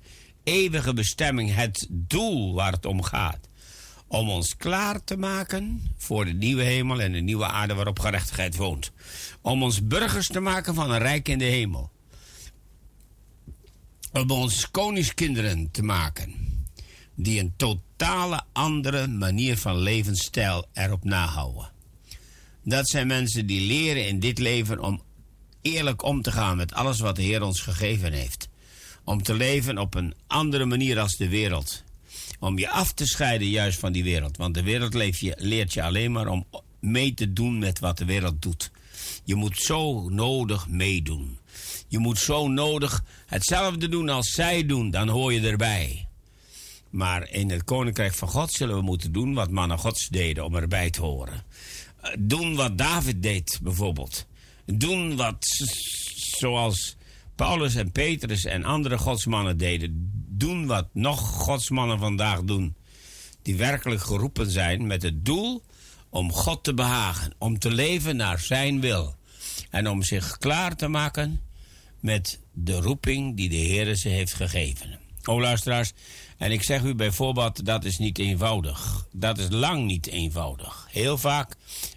eeuwige 0.44 0.94
bestemming 0.94 1.56
het 1.56 1.88
doel 1.90 2.54
waar 2.54 2.72
het 2.72 2.86
om 2.86 3.02
gaat. 3.04 3.50
Om 4.08 4.30
ons 4.30 4.58
klaar 4.58 5.04
te 5.04 5.18
maken 5.18 5.94
voor 5.98 6.26
de 6.26 6.34
nieuwe 6.34 6.64
hemel 6.64 7.02
en 7.02 7.12
de 7.12 7.20
nieuwe 7.20 7.46
aarde 7.46 7.74
waarop 7.74 8.00
gerechtigheid 8.00 8.56
woont. 8.56 8.92
Om 9.42 9.64
ons 9.64 9.88
burgers 9.88 10.28
te 10.28 10.40
maken 10.40 10.76
van 10.76 10.92
een 10.92 11.00
rijk 11.00 11.28
in 11.28 11.38
de 11.38 11.46
hemel. 11.46 11.92
Om 14.12 14.32
ons 14.32 14.72
koningskinderen 14.72 15.72
te 15.72 15.84
maken. 15.84 16.34
Die 17.16 17.40
een 17.40 17.54
totale 17.58 18.44
andere 18.54 19.08
manier 19.08 19.58
van 19.58 19.78
levensstijl 19.78 20.66
erop 20.74 21.04
nahouden. 21.04 21.75
Dat 22.68 22.90
zijn 22.90 23.08
mensen 23.08 23.46
die 23.46 23.62
leren 23.62 24.08
in 24.08 24.20
dit 24.20 24.40
leven 24.40 24.80
om 24.80 25.02
eerlijk 25.62 26.04
om 26.04 26.22
te 26.22 26.32
gaan 26.32 26.58
met 26.58 26.74
alles 26.74 27.00
wat 27.00 27.16
de 27.16 27.22
Heer 27.22 27.42
ons 27.42 27.62
gegeven 27.62 28.14
heeft. 28.14 28.50
Om 29.04 29.24
te 29.24 29.34
leven 29.34 29.78
op 29.78 29.96
een 29.96 30.14
andere 30.28 30.66
manier 30.66 31.00
als 31.00 31.16
de 31.18 31.30
wereld. 31.30 31.84
Om 32.40 32.58
je 32.58 32.70
af 32.70 32.94
te 32.94 33.06
scheiden 33.06 33.50
juist 33.50 33.80
van 33.80 33.92
die 33.92 34.04
wereld. 34.04 34.38
Want 34.38 34.54
de 34.54 34.64
wereld 34.64 35.20
je, 35.20 35.34
leert 35.38 35.74
je 35.74 35.84
alleen 35.84 36.12
maar 36.12 36.28
om 36.28 36.46
mee 36.80 37.14
te 37.14 37.34
doen 37.34 37.60
met 37.60 37.80
wat 37.80 37.98
de 37.98 38.06
wereld 38.06 38.42
doet. 38.42 38.72
Je 39.24 39.36
moet 39.36 39.58
zo 39.58 40.10
nodig 40.10 40.68
meedoen. 40.68 41.38
Je 41.88 41.98
moet 41.98 42.20
zo 42.20 42.48
nodig 42.48 43.04
hetzelfde 43.26 43.90
doen 43.90 44.10
als 44.10 44.32
zij 44.32 44.66
doen, 44.66 44.92
dan 44.92 45.08
hoor 45.08 45.34
je 45.34 45.48
erbij. 45.48 46.08
Maar 46.90 47.30
in 47.30 47.50
het 47.50 47.64
koninkrijk 47.64 48.14
van 48.14 48.28
God 48.28 48.52
zullen 48.52 48.76
we 48.76 48.82
moeten 48.82 49.12
doen 49.12 49.34
wat 49.34 49.50
mannen 49.52 49.78
Gods 49.78 50.08
deden 50.08 50.46
om 50.46 50.56
erbij 50.56 50.90
te 50.90 51.02
horen 51.02 51.44
doen 52.20 52.56
wat 52.56 52.78
David 52.78 53.24
deed, 53.24 53.60
bijvoorbeeld. 53.62 54.26
Doen 54.66 55.16
wat, 55.16 55.46
zoals 56.38 56.96
Paulus 57.36 57.76
en 57.76 57.92
Petrus 57.92 58.46
en 58.46 58.64
andere 58.64 58.98
godsmannen 58.98 59.58
deden. 59.58 60.12
Doen 60.28 60.66
wat 60.66 60.88
nog 60.94 61.20
godsmannen 61.20 62.00
vandaag 62.00 62.42
doen. 62.44 62.76
Die 63.42 63.56
werkelijk 63.56 64.02
geroepen 64.02 64.52
zijn 64.52 64.88
met 64.88 65.02
het 65.02 65.26
doel 65.26 65.64
om 66.10 66.32
God 66.32 66.64
te 66.64 66.74
behagen. 66.74 67.34
Om 67.38 67.60
te 67.60 67.72
leven 67.72 68.16
naar 68.16 68.40
zijn 68.40 68.82
wil. 68.82 69.16
En 69.70 69.90
om 69.90 70.04
zich 70.04 70.38
klaar 70.38 70.76
te 70.76 70.88
maken 70.88 71.42
met 72.00 72.40
de 72.52 72.80
roeping 72.82 73.36
die 73.38 73.50
de 73.50 73.56
Heer 73.56 73.96
ze 73.96 74.10
heeft 74.10 74.34
gegeven. 74.34 75.00
O 75.24 75.42
luisteraars, 75.42 75.94
en 76.38 76.52
ik 76.52 76.64
zeg 76.64 76.84
u 76.84 76.96
bijvoorbeeld, 76.96 77.66
dat 77.66 77.86
is 77.86 77.98
niet 77.98 78.20
eenvoudig. 78.20 79.08
Dat 79.12 79.38
is 79.38 79.48
lang 79.50 79.86
niet 79.86 80.08
eenvoudig. 80.08 80.88
Heel 80.92 81.18
vaak 81.18 81.56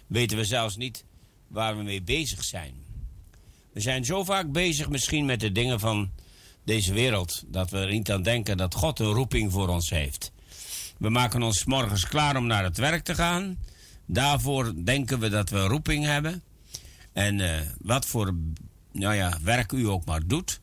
weten 0.09 0.37
we 0.37 0.45
zelfs 0.45 0.75
niet 0.75 1.05
waar 1.47 1.77
we 1.77 1.83
mee 1.83 2.01
bezig 2.01 2.43
zijn. 2.43 2.73
We 3.73 3.79
zijn 3.79 4.05
zo 4.05 4.23
vaak 4.23 4.51
bezig 4.51 4.89
misschien 4.89 5.25
met 5.25 5.39
de 5.39 5.51
dingen 5.51 5.79
van 5.79 6.11
deze 6.63 6.93
wereld... 6.93 7.43
dat 7.47 7.69
we 7.69 7.77
er 7.77 7.91
niet 7.91 8.11
aan 8.11 8.23
denken 8.23 8.57
dat 8.57 8.75
God 8.75 8.99
een 8.99 9.11
roeping 9.11 9.51
voor 9.51 9.67
ons 9.67 9.89
heeft. 9.89 10.31
We 10.97 11.09
maken 11.09 11.43
ons 11.43 11.65
morgens 11.65 12.07
klaar 12.07 12.37
om 12.37 12.47
naar 12.47 12.63
het 12.63 12.77
werk 12.77 13.03
te 13.03 13.15
gaan. 13.15 13.57
Daarvoor 14.05 14.73
denken 14.83 15.19
we 15.19 15.29
dat 15.29 15.49
we 15.49 15.57
een 15.57 15.67
roeping 15.67 16.05
hebben. 16.05 16.43
En 17.13 17.39
uh, 17.39 17.59
wat 17.81 18.05
voor 18.05 18.35
nou 18.91 19.15
ja, 19.15 19.37
werk 19.43 19.71
u 19.71 19.87
ook 19.87 20.05
maar 20.05 20.27
doet 20.27 20.59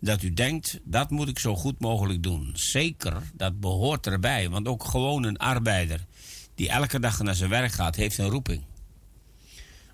dat 0.00 0.22
u 0.22 0.32
denkt, 0.34 0.80
dat 0.84 1.10
moet 1.10 1.28
ik 1.28 1.38
zo 1.38 1.56
goed 1.56 1.80
mogelijk 1.80 2.22
doen. 2.22 2.50
Zeker, 2.54 3.22
dat 3.34 3.60
behoort 3.60 4.06
erbij. 4.06 4.48
Want 4.48 4.68
ook 4.68 4.84
gewoon 4.84 5.22
een 5.22 5.36
arbeider 5.36 6.04
die 6.54 6.68
elke 6.68 7.00
dag 7.00 7.22
naar 7.22 7.34
zijn 7.34 7.50
werk 7.50 7.72
gaat, 7.72 7.96
heeft 7.96 8.18
een 8.18 8.28
roeping. 8.28 8.62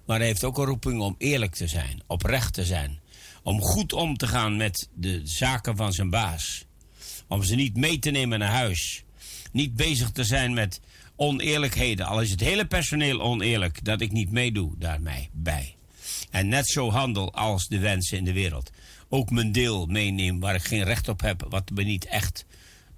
Maar 0.07 0.19
hij 0.19 0.27
heeft 0.27 0.45
ook 0.45 0.59
een 0.59 0.65
roeping 0.65 1.01
om 1.01 1.15
eerlijk 1.19 1.55
te 1.55 1.69
zijn, 1.69 2.03
oprecht 2.07 2.55
te 2.55 2.65
zijn. 2.65 3.01
Om 3.43 3.61
goed 3.61 3.93
om 3.93 4.17
te 4.17 4.27
gaan 4.27 4.57
met 4.57 4.89
de 4.95 5.21
zaken 5.25 5.77
van 5.77 5.93
zijn 5.93 6.11
baas. 6.11 6.65
Om 7.29 7.43
ze 7.43 7.55
niet 7.55 7.77
mee 7.77 7.99
te 7.99 8.11
nemen 8.11 8.39
naar 8.39 8.51
huis. 8.51 9.05
Niet 9.53 9.75
bezig 9.75 10.11
te 10.11 10.25
zijn 10.25 10.55
met 10.55 10.81
oneerlijkheden. 11.17 12.07
Al 12.07 12.21
is 12.21 12.31
het 12.31 12.41
hele 12.41 12.67
personeel 12.67 13.21
oneerlijk, 13.21 13.85
dat 13.85 14.01
ik 14.01 14.13
niet 14.13 14.31
meedoe 14.31 14.73
daarmee 14.79 15.31
bij. 15.33 15.77
En 16.31 16.49
net 16.49 16.69
zo 16.69 16.91
handel 16.91 17.35
als 17.35 17.67
de 17.69 17.79
wensen 17.79 18.19
in 18.19 18.25
de 18.25 18.33
wereld 18.33 18.71
ook 19.15 19.31
mijn 19.31 19.53
deel 19.53 19.87
meeneem 19.87 20.41
waar 20.41 20.55
ik 20.55 20.65
geen 20.65 20.85
recht 20.85 21.09
op 21.09 21.21
heb, 21.21 21.47
wat 21.49 21.71
me 21.71 21.83
niet 21.83 22.05
echt 22.05 22.47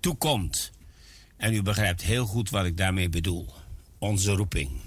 toekomt. 0.01 0.73
En 1.37 1.55
u 1.55 1.63
begrijpt 1.63 2.03
heel 2.03 2.27
goed 2.27 2.51
wat 2.51 2.65
ik 2.65 2.77
daarmee 2.77 3.09
bedoel. 3.09 3.47
Onze 3.99 4.33
roeping. 4.33 4.86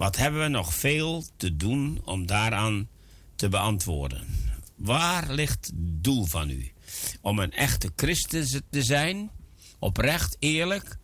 Wat 0.00 0.16
hebben 0.16 0.40
we 0.40 0.48
nog 0.48 0.74
veel 0.74 1.24
te 1.36 1.56
doen 1.56 2.00
om 2.04 2.26
daaraan 2.26 2.88
te 3.36 3.48
beantwoorden? 3.48 4.26
Waar 4.74 5.32
ligt 5.32 5.66
het 5.66 5.74
doel 5.76 6.24
van 6.24 6.50
u? 6.50 6.72
Om 7.20 7.38
een 7.38 7.52
echte 7.52 7.92
christen 7.96 8.62
te 8.70 8.82
zijn, 8.82 9.30
oprecht, 9.78 10.36
eerlijk, 10.38 10.98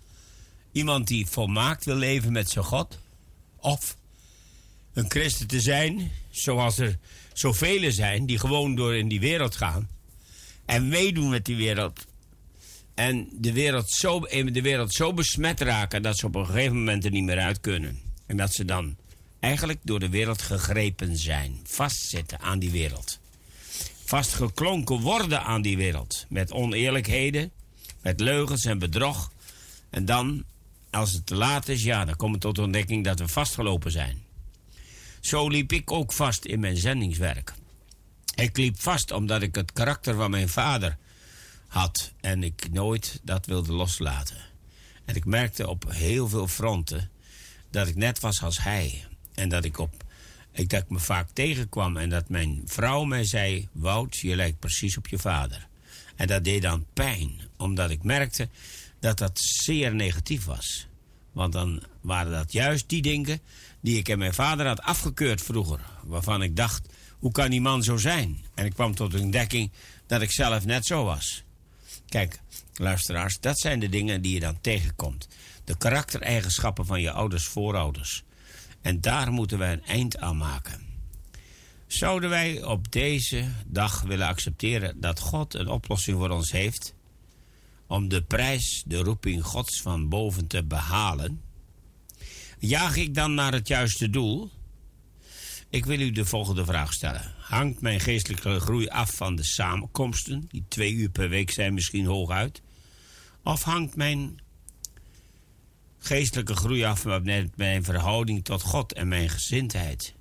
iemand 0.72 1.06
die 1.06 1.26
volmaakt 1.26 1.84
wil 1.84 1.96
leven 1.96 2.32
met 2.32 2.50
zijn 2.50 2.64
God? 2.64 2.98
Of 3.56 3.96
een 4.92 5.10
christen 5.10 5.46
te 5.46 5.60
zijn, 5.60 6.10
zoals 6.30 6.78
er 6.78 6.98
zoveel 7.32 7.92
zijn 7.92 8.26
die 8.26 8.38
gewoon 8.38 8.74
door 8.74 8.96
in 8.96 9.08
die 9.08 9.20
wereld 9.20 9.56
gaan 9.56 9.88
en 10.64 10.88
meedoen 10.88 11.28
met 11.28 11.44
die 11.44 11.56
wereld. 11.56 12.06
En 12.94 13.28
de 13.32 13.52
wereld, 13.52 13.90
zo, 13.90 14.20
de 14.20 14.62
wereld 14.62 14.92
zo 14.92 15.14
besmet 15.14 15.60
raken 15.60 16.02
dat 16.02 16.18
ze 16.18 16.26
op 16.26 16.34
een 16.34 16.46
gegeven 16.46 16.76
moment 16.76 17.04
er 17.04 17.10
niet 17.10 17.24
meer 17.24 17.40
uit 17.40 17.60
kunnen. 17.60 18.05
En 18.26 18.36
dat 18.36 18.52
ze 18.52 18.64
dan 18.64 18.96
eigenlijk 19.40 19.78
door 19.82 20.00
de 20.00 20.08
wereld 20.08 20.42
gegrepen 20.42 21.16
zijn, 21.16 21.60
vastzitten 21.64 22.40
aan 22.40 22.58
die 22.58 22.70
wereld. 22.70 23.18
Vastgeklonken 24.04 25.00
worden 25.00 25.42
aan 25.42 25.62
die 25.62 25.76
wereld. 25.76 26.26
Met 26.28 26.52
oneerlijkheden, 26.52 27.50
met 28.02 28.20
leugens 28.20 28.64
en 28.64 28.78
bedrog. 28.78 29.32
En 29.90 30.04
dan, 30.04 30.44
als 30.90 31.12
het 31.12 31.26
te 31.26 31.34
laat 31.34 31.68
is, 31.68 31.82
ja, 31.82 32.04
dan 32.04 32.16
komen 32.16 32.34
we 32.34 32.40
tot 32.40 32.54
de 32.54 32.62
ontdekking 32.62 33.04
dat 33.04 33.18
we 33.18 33.28
vastgelopen 33.28 33.90
zijn. 33.90 34.22
Zo 35.20 35.48
liep 35.48 35.72
ik 35.72 35.92
ook 35.92 36.12
vast 36.12 36.44
in 36.44 36.60
mijn 36.60 36.76
zendingswerk. 36.76 37.54
Ik 38.34 38.56
liep 38.56 38.80
vast 38.80 39.10
omdat 39.10 39.42
ik 39.42 39.54
het 39.54 39.72
karakter 39.72 40.14
van 40.14 40.30
mijn 40.30 40.48
vader 40.48 40.96
had 41.66 42.12
en 42.20 42.42
ik 42.42 42.68
nooit 42.72 43.20
dat 43.22 43.46
wilde 43.46 43.72
loslaten. 43.72 44.36
En 45.04 45.14
ik 45.14 45.24
merkte 45.24 45.68
op 45.68 45.84
heel 45.88 46.28
veel 46.28 46.48
fronten 46.48 47.10
dat 47.76 47.88
ik 47.88 47.96
net 47.96 48.20
was 48.20 48.42
als 48.42 48.62
hij. 48.62 49.04
En 49.34 49.48
dat 49.48 49.64
ik, 49.64 49.78
op, 49.78 50.04
ik, 50.52 50.68
dat 50.68 50.82
ik 50.82 50.88
me 50.88 50.98
vaak 50.98 51.28
tegenkwam 51.32 51.96
en 51.96 52.08
dat 52.08 52.28
mijn 52.28 52.62
vrouw 52.66 53.04
mij 53.04 53.24
zei: 53.24 53.68
Wout, 53.72 54.16
je 54.16 54.36
lijkt 54.36 54.58
precies 54.58 54.96
op 54.96 55.06
je 55.06 55.18
vader. 55.18 55.68
En 56.14 56.26
dat 56.26 56.44
deed 56.44 56.62
dan 56.62 56.86
pijn, 56.92 57.40
omdat 57.56 57.90
ik 57.90 58.02
merkte 58.02 58.48
dat 59.00 59.18
dat 59.18 59.38
zeer 59.38 59.94
negatief 59.94 60.44
was. 60.44 60.86
Want 61.32 61.52
dan 61.52 61.82
waren 62.00 62.32
dat 62.32 62.52
juist 62.52 62.88
die 62.88 63.02
dingen 63.02 63.40
die 63.80 63.98
ik 63.98 64.08
en 64.08 64.18
mijn 64.18 64.34
vader 64.34 64.66
had 64.66 64.80
afgekeurd 64.80 65.42
vroeger. 65.42 65.80
Waarvan 66.04 66.42
ik 66.42 66.56
dacht, 66.56 66.88
hoe 67.18 67.32
kan 67.32 67.50
die 67.50 67.60
man 67.60 67.82
zo 67.82 67.96
zijn? 67.96 68.44
En 68.54 68.64
ik 68.64 68.74
kwam 68.74 68.94
tot 68.94 69.10
de 69.10 69.20
ontdekking 69.20 69.70
dat 70.06 70.22
ik 70.22 70.32
zelf 70.32 70.64
net 70.64 70.86
zo 70.86 71.04
was. 71.04 71.42
Kijk, 72.08 72.40
luisteraars, 72.74 73.38
dat 73.40 73.58
zijn 73.58 73.80
de 73.80 73.88
dingen 73.88 74.22
die 74.22 74.34
je 74.34 74.40
dan 74.40 74.60
tegenkomt. 74.60 75.28
De 75.66 75.76
karaktereigenschappen 75.76 76.86
van 76.86 77.00
je 77.00 77.10
ouders, 77.10 77.46
voorouders. 77.46 78.24
En 78.80 79.00
daar 79.00 79.32
moeten 79.32 79.58
wij 79.58 79.72
een 79.72 79.84
eind 79.84 80.18
aan 80.18 80.36
maken. 80.36 80.86
Zouden 81.86 82.30
wij 82.30 82.64
op 82.64 82.92
deze 82.92 83.48
dag 83.66 84.02
willen 84.02 84.26
accepteren 84.26 85.00
dat 85.00 85.20
God 85.20 85.54
een 85.54 85.68
oplossing 85.68 86.18
voor 86.18 86.30
ons 86.30 86.52
heeft 86.52 86.94
om 87.86 88.08
de 88.08 88.22
prijs, 88.22 88.82
de 88.86 88.96
roeping 88.96 89.44
Gods 89.44 89.82
van 89.82 90.08
boven 90.08 90.46
te 90.46 90.64
behalen? 90.64 91.40
Jaag 92.58 92.96
ik 92.96 93.14
dan 93.14 93.34
naar 93.34 93.52
het 93.52 93.68
juiste 93.68 94.10
doel? 94.10 94.50
Ik 95.70 95.84
wil 95.84 96.00
u 96.00 96.10
de 96.10 96.24
volgende 96.24 96.64
vraag 96.64 96.92
stellen. 96.92 97.34
Hangt 97.38 97.80
mijn 97.80 98.00
geestelijke 98.00 98.60
groei 98.60 98.88
af 98.88 99.14
van 99.14 99.36
de 99.36 99.44
samenkomsten, 99.44 100.44
die 100.48 100.64
twee 100.68 100.92
uur 100.92 101.10
per 101.10 101.28
week 101.28 101.50
zijn 101.50 101.74
misschien 101.74 102.06
hooguit? 102.06 102.62
Of 103.42 103.62
hangt 103.62 103.96
mijn 103.96 104.40
geestelijke 106.06 106.56
groei 106.56 106.84
af 106.84 107.00
van 107.00 107.50
mijn 107.56 107.84
verhouding 107.84 108.44
tot 108.44 108.62
God 108.62 108.92
en 108.92 109.08
mijn 109.08 109.28
gezindheid? 109.28 110.14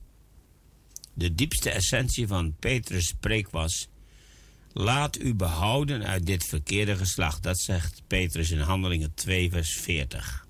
De 1.14 1.36
diepste 1.36 1.70
essentie 1.70 2.28
van 2.28 2.56
Petrus' 2.60 3.14
preek 3.20 3.50
was: 3.50 3.88
Laat 4.74 5.20
u 5.20 5.36
behouden 5.36 6.06
uit 6.06 6.26
dit 6.26 6.46
verkeerde 6.46 6.96
geslacht. 6.96 7.44
Dat 7.44 7.60
zegt 7.60 8.02
Petrus 8.08 8.52
in 8.52 8.60
Handelingen 8.60 9.14
2, 9.14 9.50
vers 9.50 9.78
40. 9.78 10.48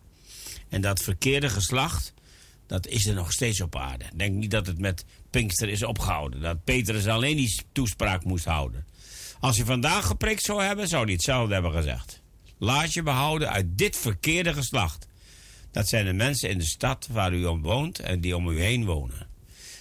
En 0.69 0.81
dat 0.81 1.01
verkeerde 1.01 1.49
geslacht, 1.49 2.13
dat 2.67 2.87
is 2.87 3.05
er 3.05 3.13
nog 3.13 3.31
steeds 3.31 3.61
op 3.61 3.75
aarde. 3.75 4.05
Denk 4.15 4.35
niet 4.35 4.51
dat 4.51 4.67
het 4.67 4.79
met 4.79 5.05
Pinkster 5.29 5.69
is 5.69 5.83
opgehouden. 5.83 6.41
Dat 6.41 6.63
Petrus 6.63 7.07
alleen 7.07 7.37
die 7.37 7.61
toespraak 7.71 8.23
moest 8.23 8.45
houden. 8.45 8.85
Als 9.39 9.57
hij 9.57 9.65
vandaag 9.65 10.05
geprikt 10.05 10.43
zou 10.43 10.63
hebben, 10.63 10.87
zou 10.87 11.03
hij 11.03 11.13
hetzelfde 11.13 11.53
hebben 11.53 11.71
gezegd. 11.71 12.21
Laat 12.57 12.93
je 12.93 13.03
behouden 13.03 13.49
uit 13.49 13.77
dit 13.77 13.97
verkeerde 13.97 14.53
geslacht. 14.53 15.07
Dat 15.75 15.87
zijn 15.87 16.05
de 16.05 16.13
mensen 16.13 16.49
in 16.49 16.57
de 16.57 16.65
stad 16.65 17.07
waar 17.11 17.33
u 17.33 17.45
om 17.45 17.61
woont 17.61 17.99
en 17.99 18.21
die 18.21 18.35
om 18.35 18.47
u 18.47 18.61
heen 18.61 18.85
wonen. 18.85 19.27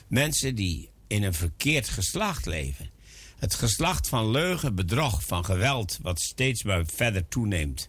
Mensen 0.07 0.55
die 0.55 0.91
in 1.07 1.23
een 1.23 1.35
verkeerd 1.35 1.89
geslacht 1.89 2.47
leven. 2.47 2.91
Het 3.39 3.55
geslacht 3.55 4.09
van 4.09 4.31
leugen, 4.31 4.75
bedrog, 4.75 5.25
van 5.25 5.45
geweld, 5.45 5.99
wat 6.03 6.21
steeds 6.21 6.63
maar 6.63 6.87
verder 6.87 7.29
toeneemt. 7.29 7.89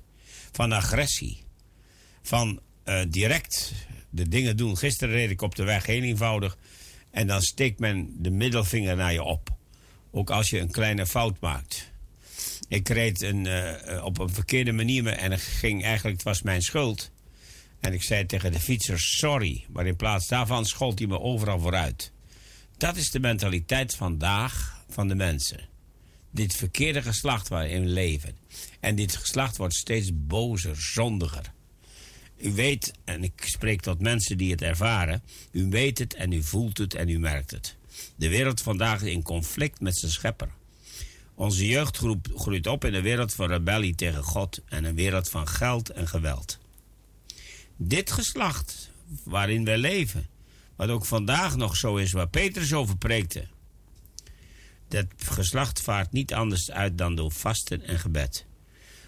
Van 0.51 0.71
agressie. 0.71 1.43
Van 2.21 2.59
uh, 2.85 3.01
direct 3.07 3.73
de 4.09 4.27
dingen 4.27 4.57
doen. 4.57 4.77
Gisteren 4.77 5.13
reed 5.13 5.29
ik 5.29 5.41
op 5.41 5.55
de 5.55 5.63
weg 5.63 5.85
heel 5.85 6.01
eenvoudig. 6.01 6.57
En 7.11 7.27
dan 7.27 7.41
steekt 7.41 7.79
men 7.79 8.15
de 8.17 8.31
middelvinger 8.31 8.95
naar 8.95 9.13
je 9.13 9.23
op. 9.23 9.49
Ook 10.11 10.29
als 10.29 10.49
je 10.49 10.59
een 10.59 10.71
kleine 10.71 11.07
fout 11.07 11.39
maakt. 11.39 11.91
Ik 12.67 12.89
reed 12.89 13.21
een, 13.21 13.45
uh, 13.45 14.03
op 14.03 14.19
een 14.19 14.29
verkeerde 14.29 14.71
manier 14.71 15.07
en 15.07 15.39
ging 15.39 15.83
eigenlijk, 15.83 16.15
het 16.15 16.25
was 16.25 16.41
mijn 16.41 16.61
schuld. 16.61 17.13
En 17.79 17.93
ik 17.93 18.03
zei 18.03 18.25
tegen 18.25 18.51
de 18.51 18.59
fietser 18.59 18.99
sorry, 18.99 19.65
maar 19.69 19.85
in 19.85 19.95
plaats 19.95 20.27
daarvan 20.27 20.65
schold 20.65 20.99
hij 20.99 21.07
me 21.07 21.19
overal 21.19 21.59
vooruit. 21.59 22.11
Dat 22.77 22.95
is 22.95 23.11
de 23.11 23.19
mentaliteit 23.19 23.95
vandaag 23.95 24.83
van 24.89 25.07
de 25.07 25.15
mensen. 25.15 25.59
Dit 26.31 26.55
verkeerde 26.55 27.01
geslacht 27.01 27.47
waarin 27.47 27.81
we 27.81 27.89
leven. 27.89 28.37
En 28.79 28.95
dit 28.95 29.15
geslacht 29.15 29.57
wordt 29.57 29.73
steeds 29.73 30.09
bozer, 30.13 30.75
zondiger. 30.81 31.53
U 32.37 32.51
weet, 32.53 32.93
en 33.03 33.23
ik 33.23 33.41
spreek 33.45 33.81
tot 33.81 34.01
mensen 34.01 34.37
die 34.37 34.51
het 34.51 34.61
ervaren, 34.61 35.23
u 35.51 35.69
weet 35.69 35.97
het 35.97 36.13
en 36.13 36.31
u 36.31 36.43
voelt 36.43 36.77
het 36.77 36.93
en 36.93 37.09
u 37.09 37.19
merkt 37.19 37.51
het. 37.51 37.75
De 38.15 38.29
wereld 38.29 38.61
vandaag 38.61 39.01
is 39.01 39.11
in 39.11 39.23
conflict 39.23 39.79
met 39.79 39.97
zijn 39.97 40.11
schepper. 40.11 40.49
Onze 41.35 41.67
jeugdgroep 41.67 42.27
groeit 42.35 42.67
op 42.67 42.85
in 42.85 42.93
een 42.93 43.01
wereld 43.01 43.33
van 43.33 43.47
rebellie 43.47 43.95
tegen 43.95 44.23
God 44.23 44.61
en 44.65 44.83
een 44.83 44.95
wereld 44.95 45.29
van 45.29 45.47
geld 45.47 45.89
en 45.89 46.07
geweld. 46.07 46.59
Dit 47.77 48.11
geslacht 48.11 48.91
waarin 49.23 49.65
wij 49.65 49.77
leven, 49.77 50.27
wat 50.75 50.89
ook 50.89 51.05
vandaag 51.05 51.55
nog 51.55 51.75
zo 51.75 51.95
is, 51.95 52.11
waar 52.11 52.27
Petrus 52.27 52.73
over 52.73 52.97
preekte, 52.97 53.47
dat 54.87 55.05
geslacht 55.17 55.81
vaart 55.81 56.11
niet 56.11 56.33
anders 56.33 56.71
uit 56.71 56.97
dan 56.97 57.15
door 57.15 57.31
vasten 57.31 57.81
en 57.81 57.99
gebed. 57.99 58.45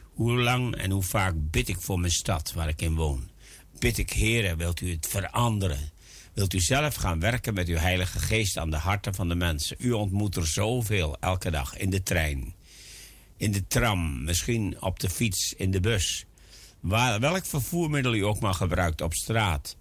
Hoe 0.02 0.32
lang 0.32 0.76
en 0.76 0.92
hoe 0.92 1.04
vaak 1.04 1.34
bid 1.38 1.68
ik 1.68 1.82
voor 1.82 2.00
mijn 2.00 2.12
stad 2.12 2.54
waar 2.54 2.68
ik 2.68 2.82
in 2.82 2.96
woon? 2.96 3.30
Bid 3.80 3.98
ik, 3.98 4.10
heren, 4.10 4.58
wilt 4.58 4.82
u 4.82 4.92
het 4.92 5.08
veranderen? 5.08 5.92
Wilt 6.34 6.54
u 6.54 6.60
zelf 6.60 6.96
gaan 6.96 7.20
werken 7.20 7.54
met 7.54 7.68
uw 7.68 7.76
Heilige 7.76 8.20
Geest 8.20 8.58
aan 8.58 8.72
de 8.72 8.78
harten 8.78 9.16
van 9.16 9.28
de 9.28 9.36
mensen? 9.36 9.78
U 9.80 9.92
ontmoet 9.92 10.36
er 10.36 10.48
zoveel 10.48 11.18
elke 11.20 11.52
dag 11.52 11.78
in 11.78 11.90
de 11.90 12.04
trein, 12.04 12.56
in 13.38 13.52
de 13.52 13.68
tram, 13.68 14.24
misschien 14.24 14.82
op 14.82 15.00
de 15.00 15.10
fiets, 15.10 15.54
in 15.54 15.72
de 15.72 15.80
bus. 15.80 16.27
Welk 16.88 17.46
vervoermiddel 17.46 18.14
u 18.14 18.22
ook 18.22 18.40
maar 18.40 18.54
gebruikt 18.54 19.02
op 19.02 19.14
straat. 19.14 19.78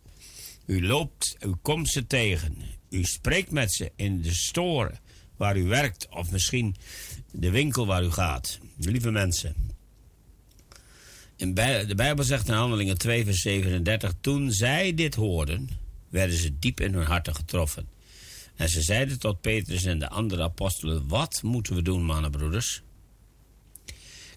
U 0.67 0.87
loopt, 0.87 1.37
u 1.41 1.55
komt 1.63 1.89
ze 1.89 2.07
tegen. 2.07 2.57
U 2.91 3.05
spreekt 3.05 3.51
met 3.51 3.73
ze 3.73 3.93
in 3.97 4.23
de 4.23 4.35
store 4.35 4.93
waar 5.37 5.57
u 5.57 5.65
werkt 5.65 6.09
of 6.11 6.31
misschien 6.31 6.77
de 7.31 7.51
winkel 7.51 7.87
waar 7.87 8.05
u 8.05 8.11
gaat. 8.11 8.59
Lieve 8.77 9.11
mensen, 9.11 9.55
in 11.37 11.55
de 11.55 11.93
Bijbel 11.97 12.25
zegt 12.25 12.49
in 12.49 12.55
Handelingen 12.55 12.99
2, 12.99 13.25
vers 13.25 13.41
37: 13.41 14.13
Toen 14.21 14.53
zij 14.53 14.95
dit 14.95 15.15
hoorden, 15.15 15.69
werden 16.09 16.37
ze 16.37 16.59
diep 16.59 16.81
in 16.81 16.95
hun 16.95 17.05
harten 17.05 17.35
getroffen. 17.35 17.89
En 18.57 18.69
ze 18.69 18.83
zeiden 18.83 19.19
tot 19.19 19.41
Petrus 19.41 19.85
en 19.85 19.99
de 19.99 20.09
andere 20.09 20.43
apostelen: 20.43 21.09
Wat 21.09 21.43
moeten 21.43 21.75
we 21.75 21.83
doen, 21.83 22.05
mannenbroeders? 22.05 22.83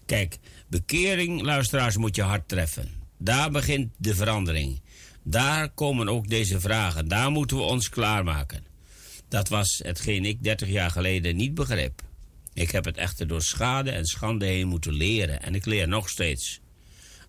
Kijk, 0.06 0.38
bekering, 0.70 1.42
luisteraars, 1.42 1.96
moet 1.96 2.16
je 2.16 2.22
hart 2.22 2.48
treffen. 2.48 2.88
Daar 3.18 3.50
begint 3.50 3.92
de 3.96 4.14
verandering. 4.14 4.80
Daar 5.22 5.70
komen 5.70 6.08
ook 6.08 6.28
deze 6.28 6.60
vragen. 6.60 7.08
Daar 7.08 7.30
moeten 7.30 7.56
we 7.56 7.62
ons 7.62 7.88
klaarmaken. 7.88 8.64
Dat 9.28 9.48
was 9.48 9.80
hetgeen 9.84 10.24
ik 10.24 10.42
30 10.42 10.68
jaar 10.68 10.90
geleden 10.90 11.36
niet 11.36 11.54
begreep. 11.54 12.02
Ik 12.52 12.70
heb 12.70 12.84
het 12.84 12.96
echter 12.96 13.26
door 13.26 13.42
schade 13.42 13.90
en 13.90 14.04
schande 14.04 14.46
heen 14.46 14.68
moeten 14.68 14.92
leren 14.92 15.42
en 15.42 15.54
ik 15.54 15.66
leer 15.66 15.88
nog 15.88 16.08
steeds. 16.08 16.60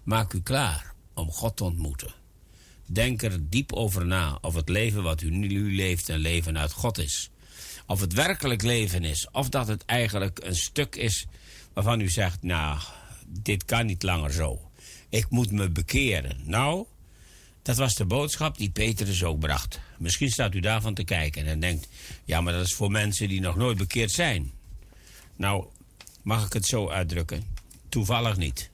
Maak 0.04 0.34
u 0.34 0.42
klaar 0.42 0.94
om 1.14 1.32
God 1.32 1.58
te 1.58 1.64
ontmoeten. 1.64 2.14
Denk 2.86 3.22
er 3.22 3.50
diep 3.50 3.74
over 3.74 4.06
na 4.06 4.38
of 4.42 4.54
het 4.54 4.70
leven 4.70 5.04
wat 5.04 5.22
u 5.22 5.30
nu 5.30 5.76
leeft 5.76 6.08
een 6.08 6.20
leven 6.20 6.58
uit 6.58 6.72
God 6.72 6.98
is. 6.98 7.30
Of 7.86 8.00
het 8.00 8.14
werkelijk 8.14 8.62
leven 8.62 9.04
is, 9.04 9.28
of 9.32 9.50
dat 9.50 9.68
het 9.68 9.86
eigenlijk 9.86 10.40
een 10.44 10.56
stuk 10.56 10.96
is 10.96 11.26
waarvan 11.74 12.02
u 12.02 12.10
zegt: 12.10 12.44
Nou, 12.44 12.80
dit 13.32 13.66
kan 13.66 13.86
niet 13.86 14.04
langer 14.04 14.32
zo. 14.32 14.72
Ik 15.10 15.30
moet 15.30 15.52
me 15.52 15.70
bekeren. 15.70 16.38
Nou, 16.44 16.86
dat 17.62 17.78
was 17.78 17.94
de 17.94 18.06
boodschap 18.06 18.58
die 18.58 18.70
Petrus 18.70 19.24
ook 19.24 19.40
bracht. 19.40 19.80
Misschien 19.98 20.30
staat 20.30 20.54
u 20.54 20.60
daarvan 20.60 20.94
te 20.94 21.04
kijken 21.04 21.46
en 21.46 21.60
denkt: 21.60 21.88
Ja, 22.26 22.42
maar 22.42 22.54
dat 22.54 22.66
is 22.66 22.74
voor 22.74 22.92
mensen 22.92 23.28
die 23.28 23.42
nog 23.42 23.56
nooit 23.56 23.78
bekeerd 23.78 24.12
zijn. 24.12 24.52
Nou, 25.36 25.66
mag 26.22 26.46
ik 26.46 26.54
het 26.54 26.66
zo 26.66 26.90
uitdrukken? 26.90 27.44
Toevallig 27.90 28.38
niet. 28.38 28.70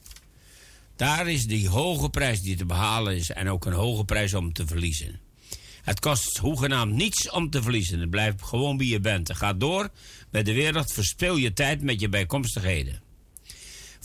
Daar 0.95 1.30
is 1.30 1.45
die 1.45 1.70
hoge 1.70 2.10
prijs 2.10 2.41
die 2.41 2.55
te 2.55 2.66
behalen 2.66 3.16
is 3.16 3.30
en 3.30 3.49
ook 3.49 3.66
een 3.66 3.74
hoge 3.74 4.05
prijs 4.05 4.34
om 4.34 4.53
te 4.53 4.68
verliezen. 4.68 5.20
Het 5.82 5.99
kost 5.99 6.38
hoegenaamd 6.38 6.93
niets 6.93 7.30
om 7.30 7.49
te 7.49 7.62
verliezen. 7.62 7.99
Het 7.99 8.10
blijft 8.10 8.43
gewoon 8.43 8.78
wie 8.78 8.89
je 8.89 8.99
bent. 8.99 9.36
Ga 9.36 9.53
door 9.53 9.89
met 10.30 10.45
de 10.45 10.53
wereld, 10.53 10.91
verspil 10.91 11.36
je 11.36 11.53
tijd 11.53 11.82
met 11.82 11.99
je 11.99 12.10
bijkomstigheden. 12.10 13.01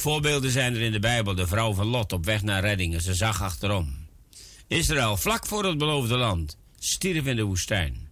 Voorbeelden 0.03 0.51
zijn 0.51 0.75
er 0.75 0.81
in 0.81 0.93
de 0.93 0.99
Bijbel. 0.99 1.35
De 1.35 1.47
vrouw 1.47 1.75
van 1.75 1.87
Lot 1.87 2.13
op 2.13 2.25
weg 2.25 2.43
naar 2.43 2.61
reddingen. 2.61 3.01
Ze 3.01 3.15
zag 3.15 3.43
achterom. 3.43 4.07
Israël, 4.67 5.17
vlak 5.17 5.47
voor 5.47 5.65
het 5.65 5.79
beloofde 5.79 6.17
land, 6.17 6.57
stierf 6.79 7.27
in 7.27 7.37
de 7.37 7.43
woestijn. 7.43 8.09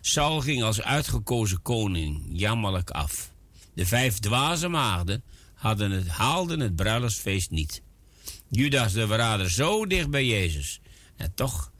Saul 0.00 0.40
ging 0.40 0.62
als 0.62 0.82
uitgekozen 0.82 1.62
koning 1.62 2.24
jammerlijk 2.32 2.90
af. 2.90 3.30
De 3.74 3.86
vijf 3.86 4.18
dwaze 4.18 4.68
maagden 4.68 5.22
hadden 5.54 5.90
het, 5.90 6.08
haalden 6.08 6.60
het 6.60 6.76
bruiloftsfeest 6.76 7.50
niet. 7.50 7.82
Judas 8.48 8.92
de 8.92 9.06
verrader 9.06 9.50
zo 9.50 9.86
dicht 9.86 10.10
bij 10.10 10.26
Jezus. 10.26 10.80
En 11.16 11.32
toch 11.34 11.72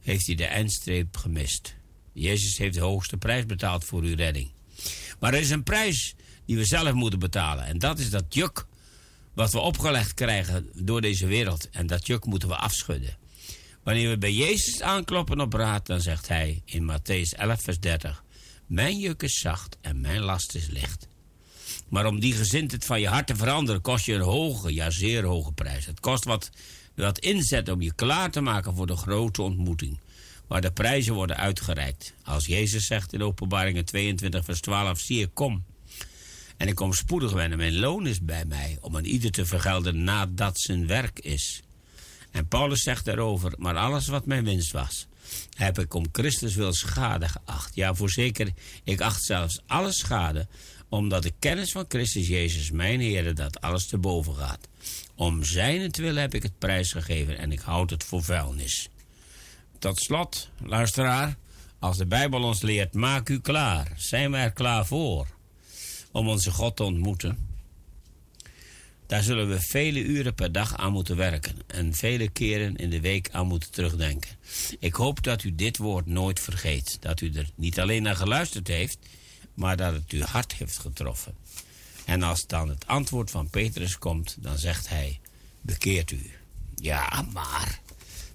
heeft 0.00 0.26
hij 0.26 0.34
de 0.34 0.46
eindstreep 0.46 1.16
gemist. 1.16 1.74
Jezus 2.12 2.58
heeft 2.58 2.74
de 2.74 2.80
hoogste 2.80 3.16
prijs 3.16 3.46
betaald 3.46 3.84
voor 3.84 4.02
uw 4.02 4.16
redding. 4.16 4.50
Maar 5.20 5.34
er 5.34 5.40
is 5.40 5.50
een 5.50 5.62
prijs 5.62 6.14
die 6.46 6.56
we 6.56 6.64
zelf 6.64 6.92
moeten 6.92 7.18
betalen. 7.18 7.64
En 7.64 7.78
dat 7.78 7.98
is 7.98 8.10
dat 8.10 8.24
juk 8.28 8.66
wat 9.34 9.52
we 9.52 9.58
opgelegd 9.58 10.14
krijgen 10.14 10.70
door 10.74 11.00
deze 11.00 11.26
wereld. 11.26 11.70
En 11.70 11.86
dat 11.86 12.06
juk 12.06 12.24
moeten 12.24 12.48
we 12.48 12.56
afschudden. 12.56 13.16
Wanneer 13.82 14.10
we 14.10 14.18
bij 14.18 14.32
Jezus 14.32 14.82
aankloppen 14.82 15.40
op 15.40 15.52
raad, 15.52 15.86
dan 15.86 16.00
zegt 16.00 16.28
hij 16.28 16.62
in 16.64 16.90
Matthäus 16.90 17.38
11, 17.38 17.62
vers 17.62 17.80
30: 17.80 18.24
Mijn 18.66 18.98
juk 18.98 19.22
is 19.22 19.38
zacht 19.38 19.76
en 19.80 20.00
mijn 20.00 20.20
last 20.20 20.54
is 20.54 20.66
licht. 20.66 21.08
Maar 21.88 22.06
om 22.06 22.20
die 22.20 22.32
gezindheid 22.32 22.84
van 22.84 23.00
je 23.00 23.08
hart 23.08 23.26
te 23.26 23.36
veranderen, 23.36 23.80
kost 23.80 24.04
je 24.04 24.14
een 24.14 24.20
hoge, 24.20 24.74
ja 24.74 24.90
zeer 24.90 25.24
hoge 25.24 25.52
prijs. 25.52 25.86
Het 25.86 26.00
kost 26.00 26.24
wat, 26.24 26.50
wat 26.94 27.18
inzet 27.18 27.68
om 27.68 27.82
je 27.82 27.94
klaar 27.94 28.30
te 28.30 28.40
maken 28.40 28.74
voor 28.74 28.86
de 28.86 28.96
grote 28.96 29.42
ontmoeting. 29.42 30.00
Waar 30.46 30.60
de 30.60 30.72
prijzen 30.72 31.14
worden 31.14 31.36
uitgereikt. 31.36 32.14
Als 32.24 32.46
Jezus 32.46 32.86
zegt 32.86 33.12
in 33.12 33.22
Openbaringen 33.22 33.84
22, 33.84 34.44
vers 34.44 34.60
12: 34.60 34.98
Zie 34.98 35.20
ik 35.20 35.30
kom. 35.34 35.64
En 36.64 36.70
ik 36.70 36.76
kom 36.76 36.92
spoedig 36.92 37.32
wennen. 37.32 37.58
Mijn 37.58 37.78
loon 37.78 38.06
is 38.06 38.20
bij 38.20 38.44
mij 38.44 38.78
om 38.80 38.96
aan 38.96 39.04
ieder 39.04 39.30
te 39.30 39.46
vergelden 39.46 40.04
nadat 40.04 40.60
zijn 40.60 40.86
werk 40.86 41.18
is. 41.18 41.62
En 42.30 42.48
Paulus 42.48 42.82
zegt 42.82 43.04
daarover: 43.04 43.52
Maar 43.56 43.76
alles 43.76 44.06
wat 44.06 44.26
mijn 44.26 44.44
winst 44.44 44.72
was, 44.72 45.06
heb 45.56 45.78
ik 45.78 45.94
om 45.94 46.06
Christus 46.12 46.54
wil 46.54 46.72
schade 46.72 47.28
geacht. 47.28 47.74
Ja, 47.74 47.94
voorzeker, 47.94 48.52
ik 48.84 49.00
acht 49.00 49.24
zelfs 49.24 49.60
alles 49.66 49.98
schade 49.98 50.46
omdat 50.88 51.22
de 51.22 51.32
kennis 51.38 51.72
van 51.72 51.84
Christus 51.88 52.28
Jezus, 52.28 52.70
mijn 52.70 53.00
Heer, 53.00 53.34
dat 53.34 53.60
alles 53.60 53.86
te 53.86 53.98
boven 53.98 54.34
gaat. 54.34 54.68
Om 55.14 55.44
zijn 55.44 55.90
wil 55.90 56.14
heb 56.14 56.34
ik 56.34 56.42
het 56.42 56.58
prijsgegeven 56.58 57.38
en 57.38 57.52
ik 57.52 57.60
houd 57.60 57.90
het 57.90 58.04
voor 58.04 58.22
vuilnis. 58.22 58.88
Tot 59.78 59.98
slot, 59.98 60.50
luisteraar, 60.62 61.36
als 61.78 61.96
de 61.96 62.06
Bijbel 62.06 62.42
ons 62.42 62.62
leert, 62.62 62.94
maak 62.94 63.28
u 63.28 63.40
klaar. 63.40 63.92
Zijn 63.96 64.30
we 64.30 64.36
er 64.36 64.52
klaar 64.52 64.86
voor 64.86 65.33
om 66.14 66.28
onze 66.28 66.50
God 66.50 66.76
te 66.76 66.82
ontmoeten? 66.82 67.38
Daar 69.06 69.22
zullen 69.22 69.48
we 69.48 69.60
vele 69.60 70.02
uren 70.02 70.34
per 70.34 70.52
dag 70.52 70.76
aan 70.76 70.92
moeten 70.92 71.16
werken 71.16 71.56
en 71.66 71.94
vele 71.94 72.28
keren 72.28 72.76
in 72.76 72.90
de 72.90 73.00
week 73.00 73.30
aan 73.30 73.46
moeten 73.46 73.70
terugdenken. 73.70 74.30
Ik 74.78 74.94
hoop 74.94 75.22
dat 75.22 75.44
u 75.44 75.54
dit 75.54 75.76
woord 75.76 76.06
nooit 76.06 76.40
vergeet, 76.40 76.96
dat 77.00 77.20
u 77.20 77.32
er 77.32 77.50
niet 77.54 77.80
alleen 77.80 78.02
naar 78.02 78.16
geluisterd 78.16 78.68
heeft, 78.68 78.98
maar 79.54 79.76
dat 79.76 79.92
het 79.92 80.10
uw 80.10 80.22
hart 80.22 80.54
heeft 80.54 80.78
getroffen. 80.78 81.34
En 82.04 82.22
als 82.22 82.46
dan 82.46 82.68
het 82.68 82.86
antwoord 82.86 83.30
van 83.30 83.50
Petrus 83.50 83.98
komt, 83.98 84.36
dan 84.40 84.58
zegt 84.58 84.88
hij: 84.88 85.20
Bekeert 85.60 86.10
u. 86.10 86.30
Ja, 86.74 87.24
maar 87.32 87.80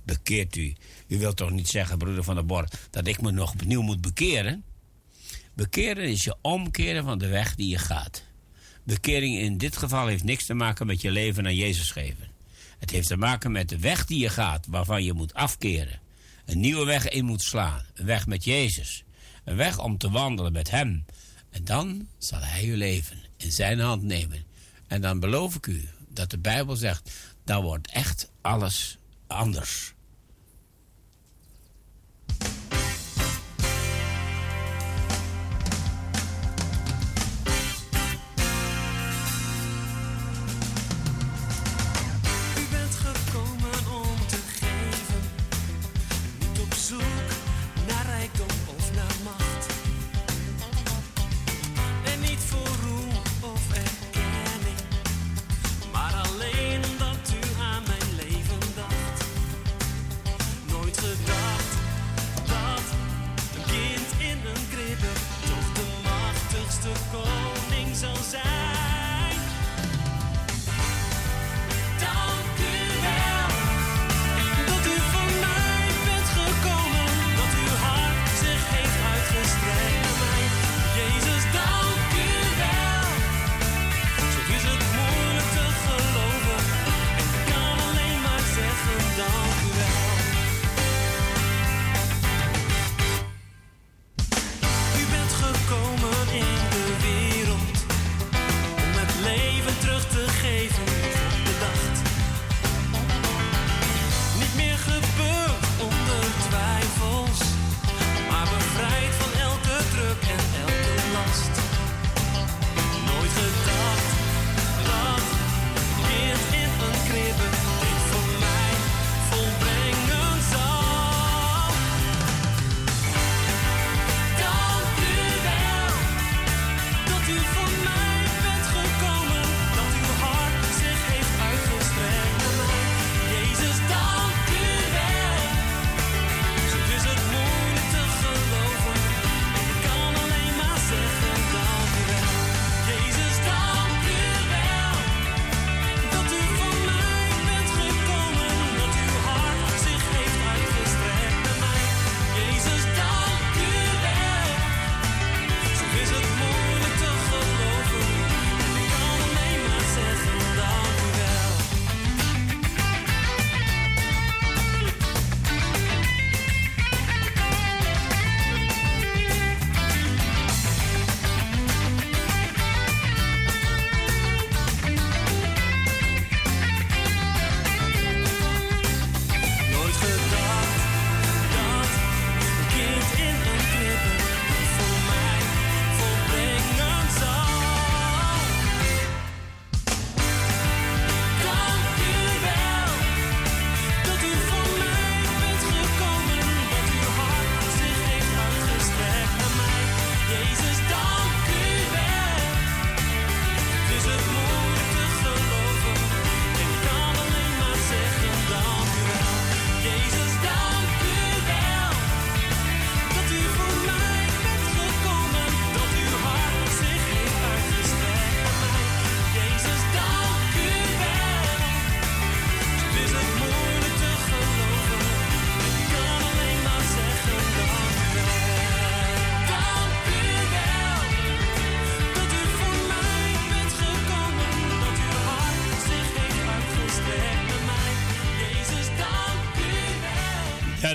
bekeert 0.04 0.56
u. 0.56 0.76
U 1.08 1.18
wilt 1.18 1.38
toch 1.38 1.52
niet 1.52 1.70
zeggen, 1.70 1.98
broeder 1.98 2.24
van 2.24 2.36
de 2.36 2.44
Bor, 2.44 2.68
dat 2.90 3.08
ik 3.08 3.22
me 3.22 3.32
nog 3.32 3.52
opnieuw 3.52 3.82
moet 3.82 4.02
bekeren? 4.02 4.64
Bekeren 5.60 6.04
is 6.04 6.24
je 6.24 6.36
omkeren 6.42 7.04
van 7.04 7.18
de 7.18 7.28
weg 7.28 7.56
die 7.56 7.68
je 7.68 7.78
gaat. 7.78 8.24
Bekering 8.84 9.38
in 9.38 9.58
dit 9.58 9.78
geval 9.78 10.08
heeft 10.08 10.24
niks 10.24 10.46
te 10.46 10.54
maken 10.54 10.86
met 10.86 11.02
je 11.02 11.12
leven 11.12 11.46
aan 11.46 11.56
Jezus 11.56 11.92
geven. 11.92 12.28
Het 12.78 12.90
heeft 12.90 13.08
te 13.08 13.18
maken 13.18 13.52
met 13.52 13.70
de 13.70 13.80
weg 13.80 14.06
die 14.06 14.20
je 14.20 14.30
gaat, 14.30 14.66
waarvan 14.70 15.04
je 15.04 15.14
moet 15.14 15.34
afkeren. 15.34 16.00
Een 16.46 16.60
nieuwe 16.60 16.86
weg 16.86 17.10
in 17.10 17.26
moet 17.26 17.42
slaan. 17.42 17.86
Een 17.94 18.06
weg 18.06 18.28
met 18.28 18.44
Jezus. 18.44 19.04
Een 19.44 19.56
weg 19.56 19.80
om 19.80 19.98
te 19.98 20.10
wandelen 20.10 20.52
met 20.52 20.70
Hem. 20.70 21.06
En 21.50 21.64
dan 21.64 22.08
zal 22.18 22.40
Hij 22.40 22.64
uw 22.64 22.78
leven 22.78 23.18
in 23.38 23.52
Zijn 23.52 23.80
hand 23.80 24.04
nemen. 24.04 24.44
En 24.88 25.02
dan 25.02 25.20
beloof 25.20 25.56
ik 25.56 25.68
u 25.68 25.90
dat 26.10 26.30
de 26.30 26.40
Bijbel 26.40 26.76
zegt, 26.76 27.12
dan 27.44 27.64
wordt 27.64 27.92
echt 27.92 28.32
alles 28.42 28.98
anders. 29.28 29.94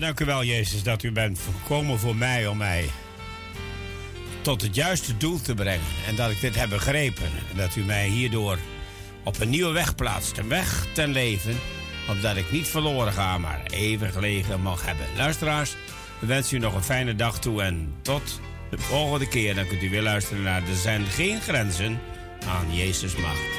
Dank 0.04 0.20
u 0.20 0.24
wel, 0.24 0.44
Jezus, 0.44 0.82
dat 0.82 1.02
u 1.02 1.12
bent 1.12 1.40
gekomen 1.62 1.98
voor 1.98 2.16
mij 2.16 2.46
om 2.46 2.56
mij 2.56 2.90
tot 4.40 4.62
het 4.62 4.74
juiste 4.74 5.16
doel 5.16 5.40
te 5.40 5.54
brengen. 5.54 5.86
En 6.06 6.16
dat 6.16 6.30
ik 6.30 6.40
dit 6.40 6.54
heb 6.54 6.68
begrepen. 6.68 7.24
En 7.50 7.56
dat 7.56 7.76
u 7.76 7.84
mij 7.84 8.08
hierdoor 8.08 8.58
op 9.22 9.40
een 9.40 9.48
nieuwe 9.48 9.72
weg 9.72 9.94
plaatst. 9.94 10.38
Een 10.38 10.48
weg 10.48 10.86
ten 10.94 11.12
leven, 11.12 11.56
omdat 12.08 12.36
ik 12.36 12.50
niet 12.52 12.66
verloren 12.66 13.12
ga, 13.12 13.38
maar 13.38 13.62
eeuwig 13.70 14.16
leven 14.16 14.60
mag 14.60 14.84
hebben. 14.84 15.06
Luisteraars, 15.16 15.76
we 16.18 16.26
wensen 16.26 16.56
u 16.56 16.60
nog 16.60 16.74
een 16.74 16.82
fijne 16.82 17.14
dag 17.14 17.38
toe 17.38 17.62
en 17.62 17.94
tot 18.02 18.40
de 18.70 18.78
volgende 18.78 19.28
keer. 19.28 19.54
Dan 19.54 19.66
kunt 19.66 19.82
u 19.82 19.90
weer 19.90 20.02
luisteren 20.02 20.42
naar 20.42 20.62
Er 20.62 20.76
zijn 20.76 21.06
geen 21.06 21.40
grenzen 21.40 22.00
aan 22.46 22.74
Jezus' 22.74 23.16
macht. 23.16 23.53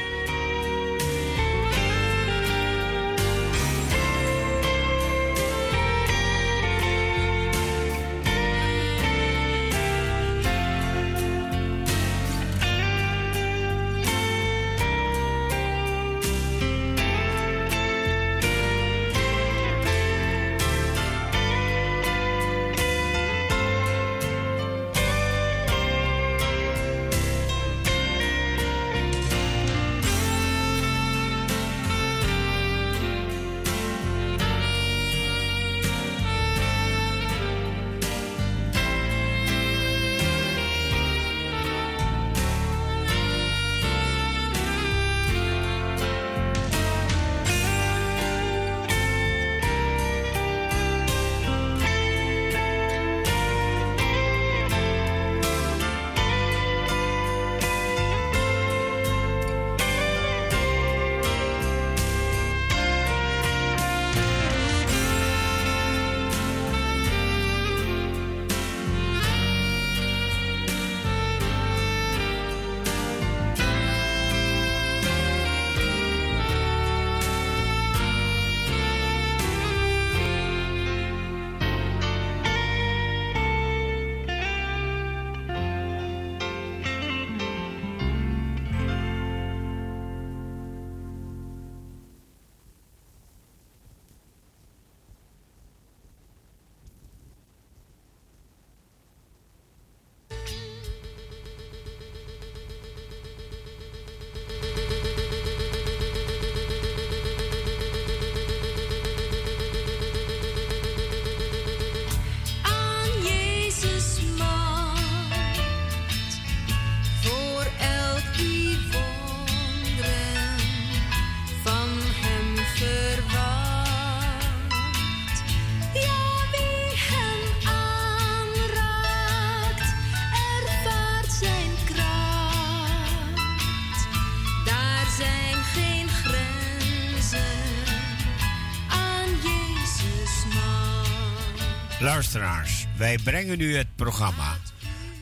Luisteraars, 142.15 142.85
wij 142.97 143.17
brengen 143.23 143.59
u 143.59 143.77
het 143.77 143.95
programma. 143.95 144.57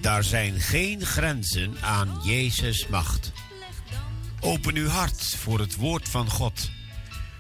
Daar 0.02 0.24
zijn 0.24 0.60
geen 0.60 1.06
grenzen 1.06 1.76
aan 1.82 2.20
Jezus' 2.24 2.88
macht. 2.88 3.32
Open 4.40 4.76
uw 4.76 4.88
hart 4.88 5.36
voor 5.36 5.60
het 5.60 5.76
woord 5.76 6.10
van 6.10 6.30
God. 6.30 6.72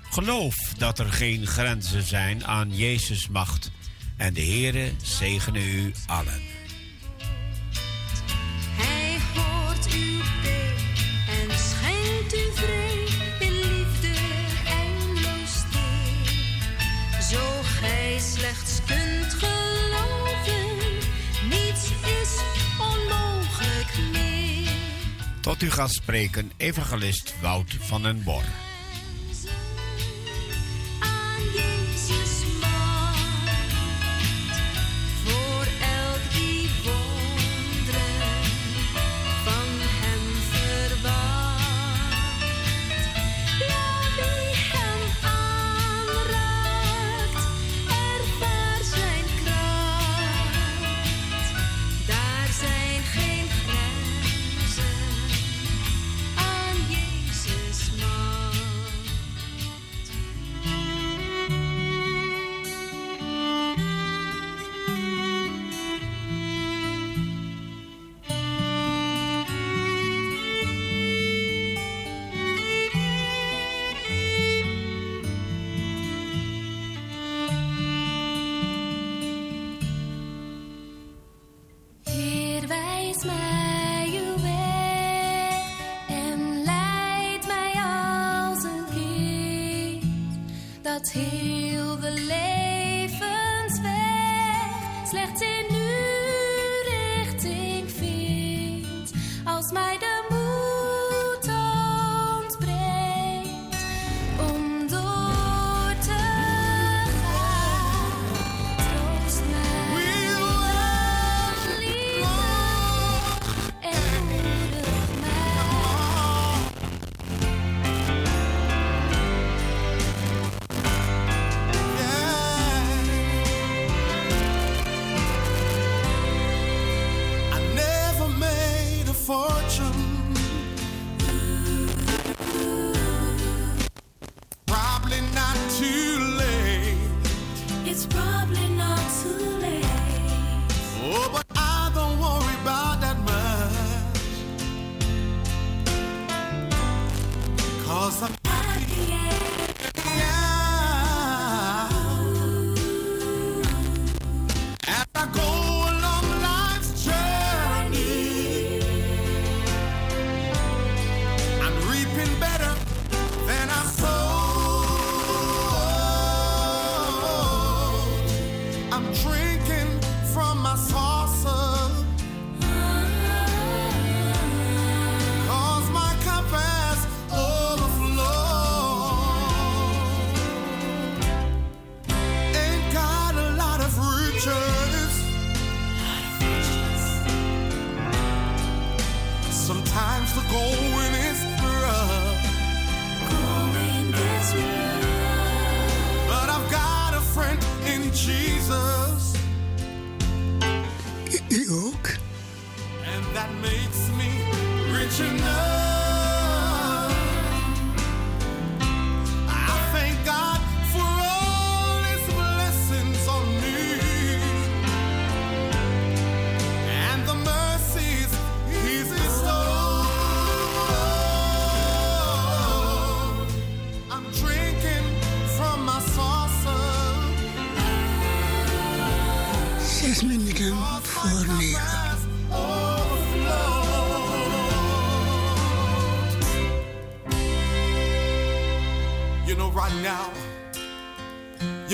Geloof 0.09 0.55
dat 0.77 0.99
er 0.99 1.13
geen 1.13 1.47
grenzen 1.47 2.03
zijn 2.03 2.45
aan 2.45 2.75
Jezus' 2.75 3.27
macht. 3.27 3.71
En 4.17 4.33
de 4.33 4.41
Heere 4.41 4.91
zegene 5.03 5.71
u 5.71 5.93
allen. 6.05 6.41
Gaat 25.73 25.93
spreken, 25.93 26.51
evangelist 26.57 27.33
Wout 27.41 27.77
van 27.79 28.01
den 28.01 28.23
Bor. 28.23 28.72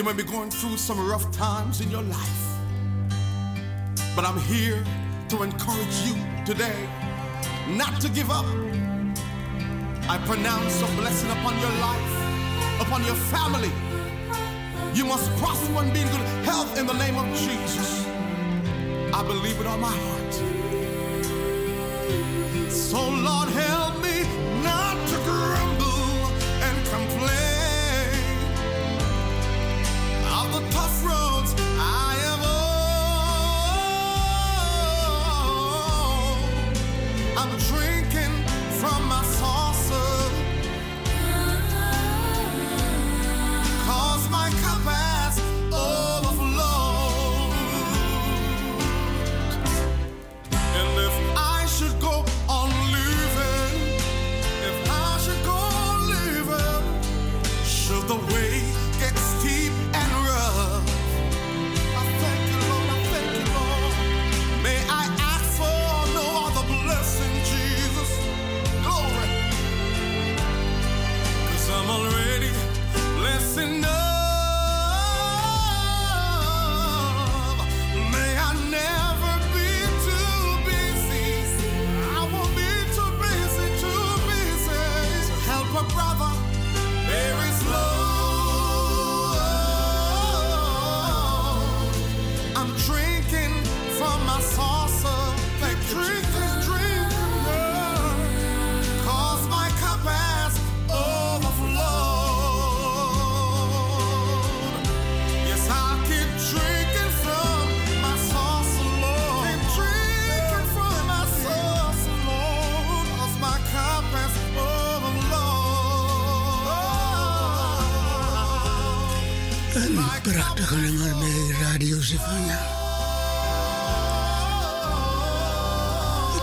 may 0.10 0.24
be 0.24 0.32
going 0.32 0.50
through 0.50 0.76
some 0.76 0.98
rough 1.08 1.32
times 1.32 1.82
in 1.82 1.92
your 1.92 2.02
life. 2.02 2.44
But 4.16 4.26
I'm 4.26 4.40
here 4.40 4.84
to 5.28 5.44
encourage 5.44 5.98
you 6.04 6.16
today 6.48 6.90
not 7.68 8.02
to 8.02 8.10
give 8.10 8.32
up. 8.32 8.46
I 10.10 10.18
pronounce 10.26 10.82
a 10.82 10.88
blessing 11.00 11.30
upon 11.30 11.60
your 11.60 11.70
life, 11.88 12.82
upon 12.82 13.06
your 13.06 13.14
family. 13.34 13.72
You 14.96 15.06
must 15.06 15.30
prosper 15.38 15.74
and 15.78 15.94
be 15.94 16.02
in 16.02 16.08
good 16.08 16.26
health 16.44 16.80
in 16.80 16.88
the 16.88 16.94
name 16.94 17.16
of 17.16 17.28
Jesus. 17.38 18.08
I 19.14 19.22
believe 19.28 19.60
with 19.60 19.68
all 19.68 19.78
my 19.78 19.96
heart. 19.96 20.34
So, 22.72 23.10
Lord, 23.10 23.50
help. 23.50 23.79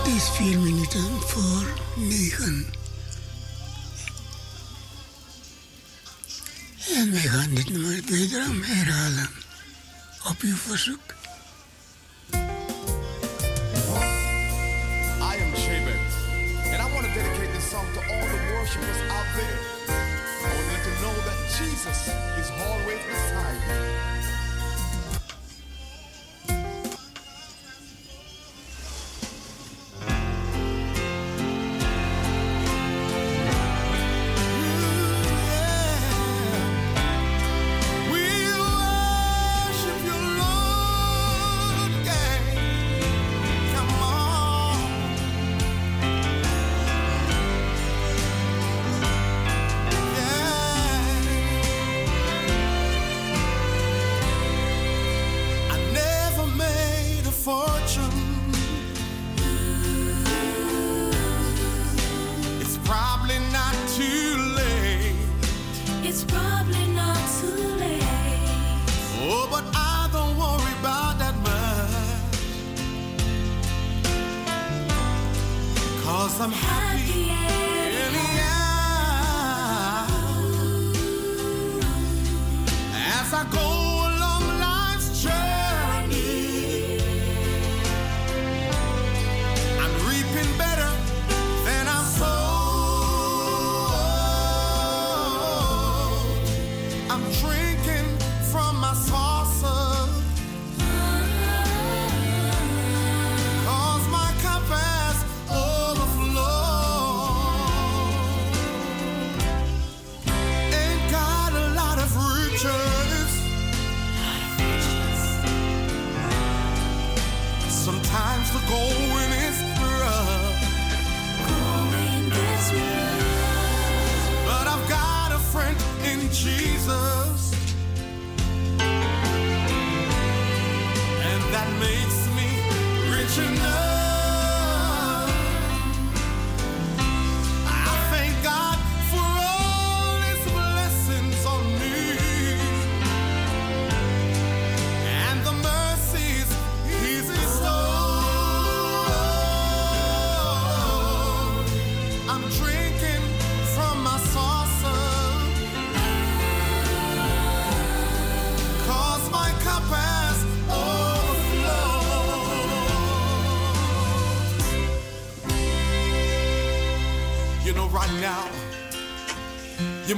Het 0.07 0.15
is 0.15 0.29
vier 0.29 0.59
minuten 0.59 1.21
voor 1.21 1.73
negen. 1.95 2.65
En 6.95 7.11
wij 7.11 7.21
gaan 7.21 7.53
dit 7.53 7.69
nummer 7.69 8.01
weer 8.05 8.29
herhalen. 8.61 9.29
Op 10.29 10.41
uw 10.41 10.55
verzoek. 10.55 11.16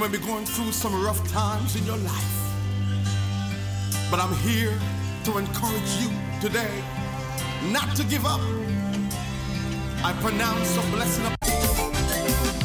Might 0.00 0.12
be 0.12 0.18
going 0.18 0.46
through 0.46 0.72
some 0.72 1.04
rough 1.04 1.30
times 1.30 1.76
in 1.76 1.84
your 1.84 1.98
life. 1.98 2.32
But 4.10 4.18
I'm 4.18 4.34
here 4.36 4.72
to 5.24 5.36
encourage 5.36 5.90
you 6.00 6.08
today 6.40 6.70
not 7.70 7.94
to 7.96 8.04
give 8.04 8.24
up. 8.24 8.40
I 10.02 10.14
pronounce 10.22 10.74
a 10.78 10.90
blessing 10.90 11.26
upon 11.26 11.92
I 11.92 12.59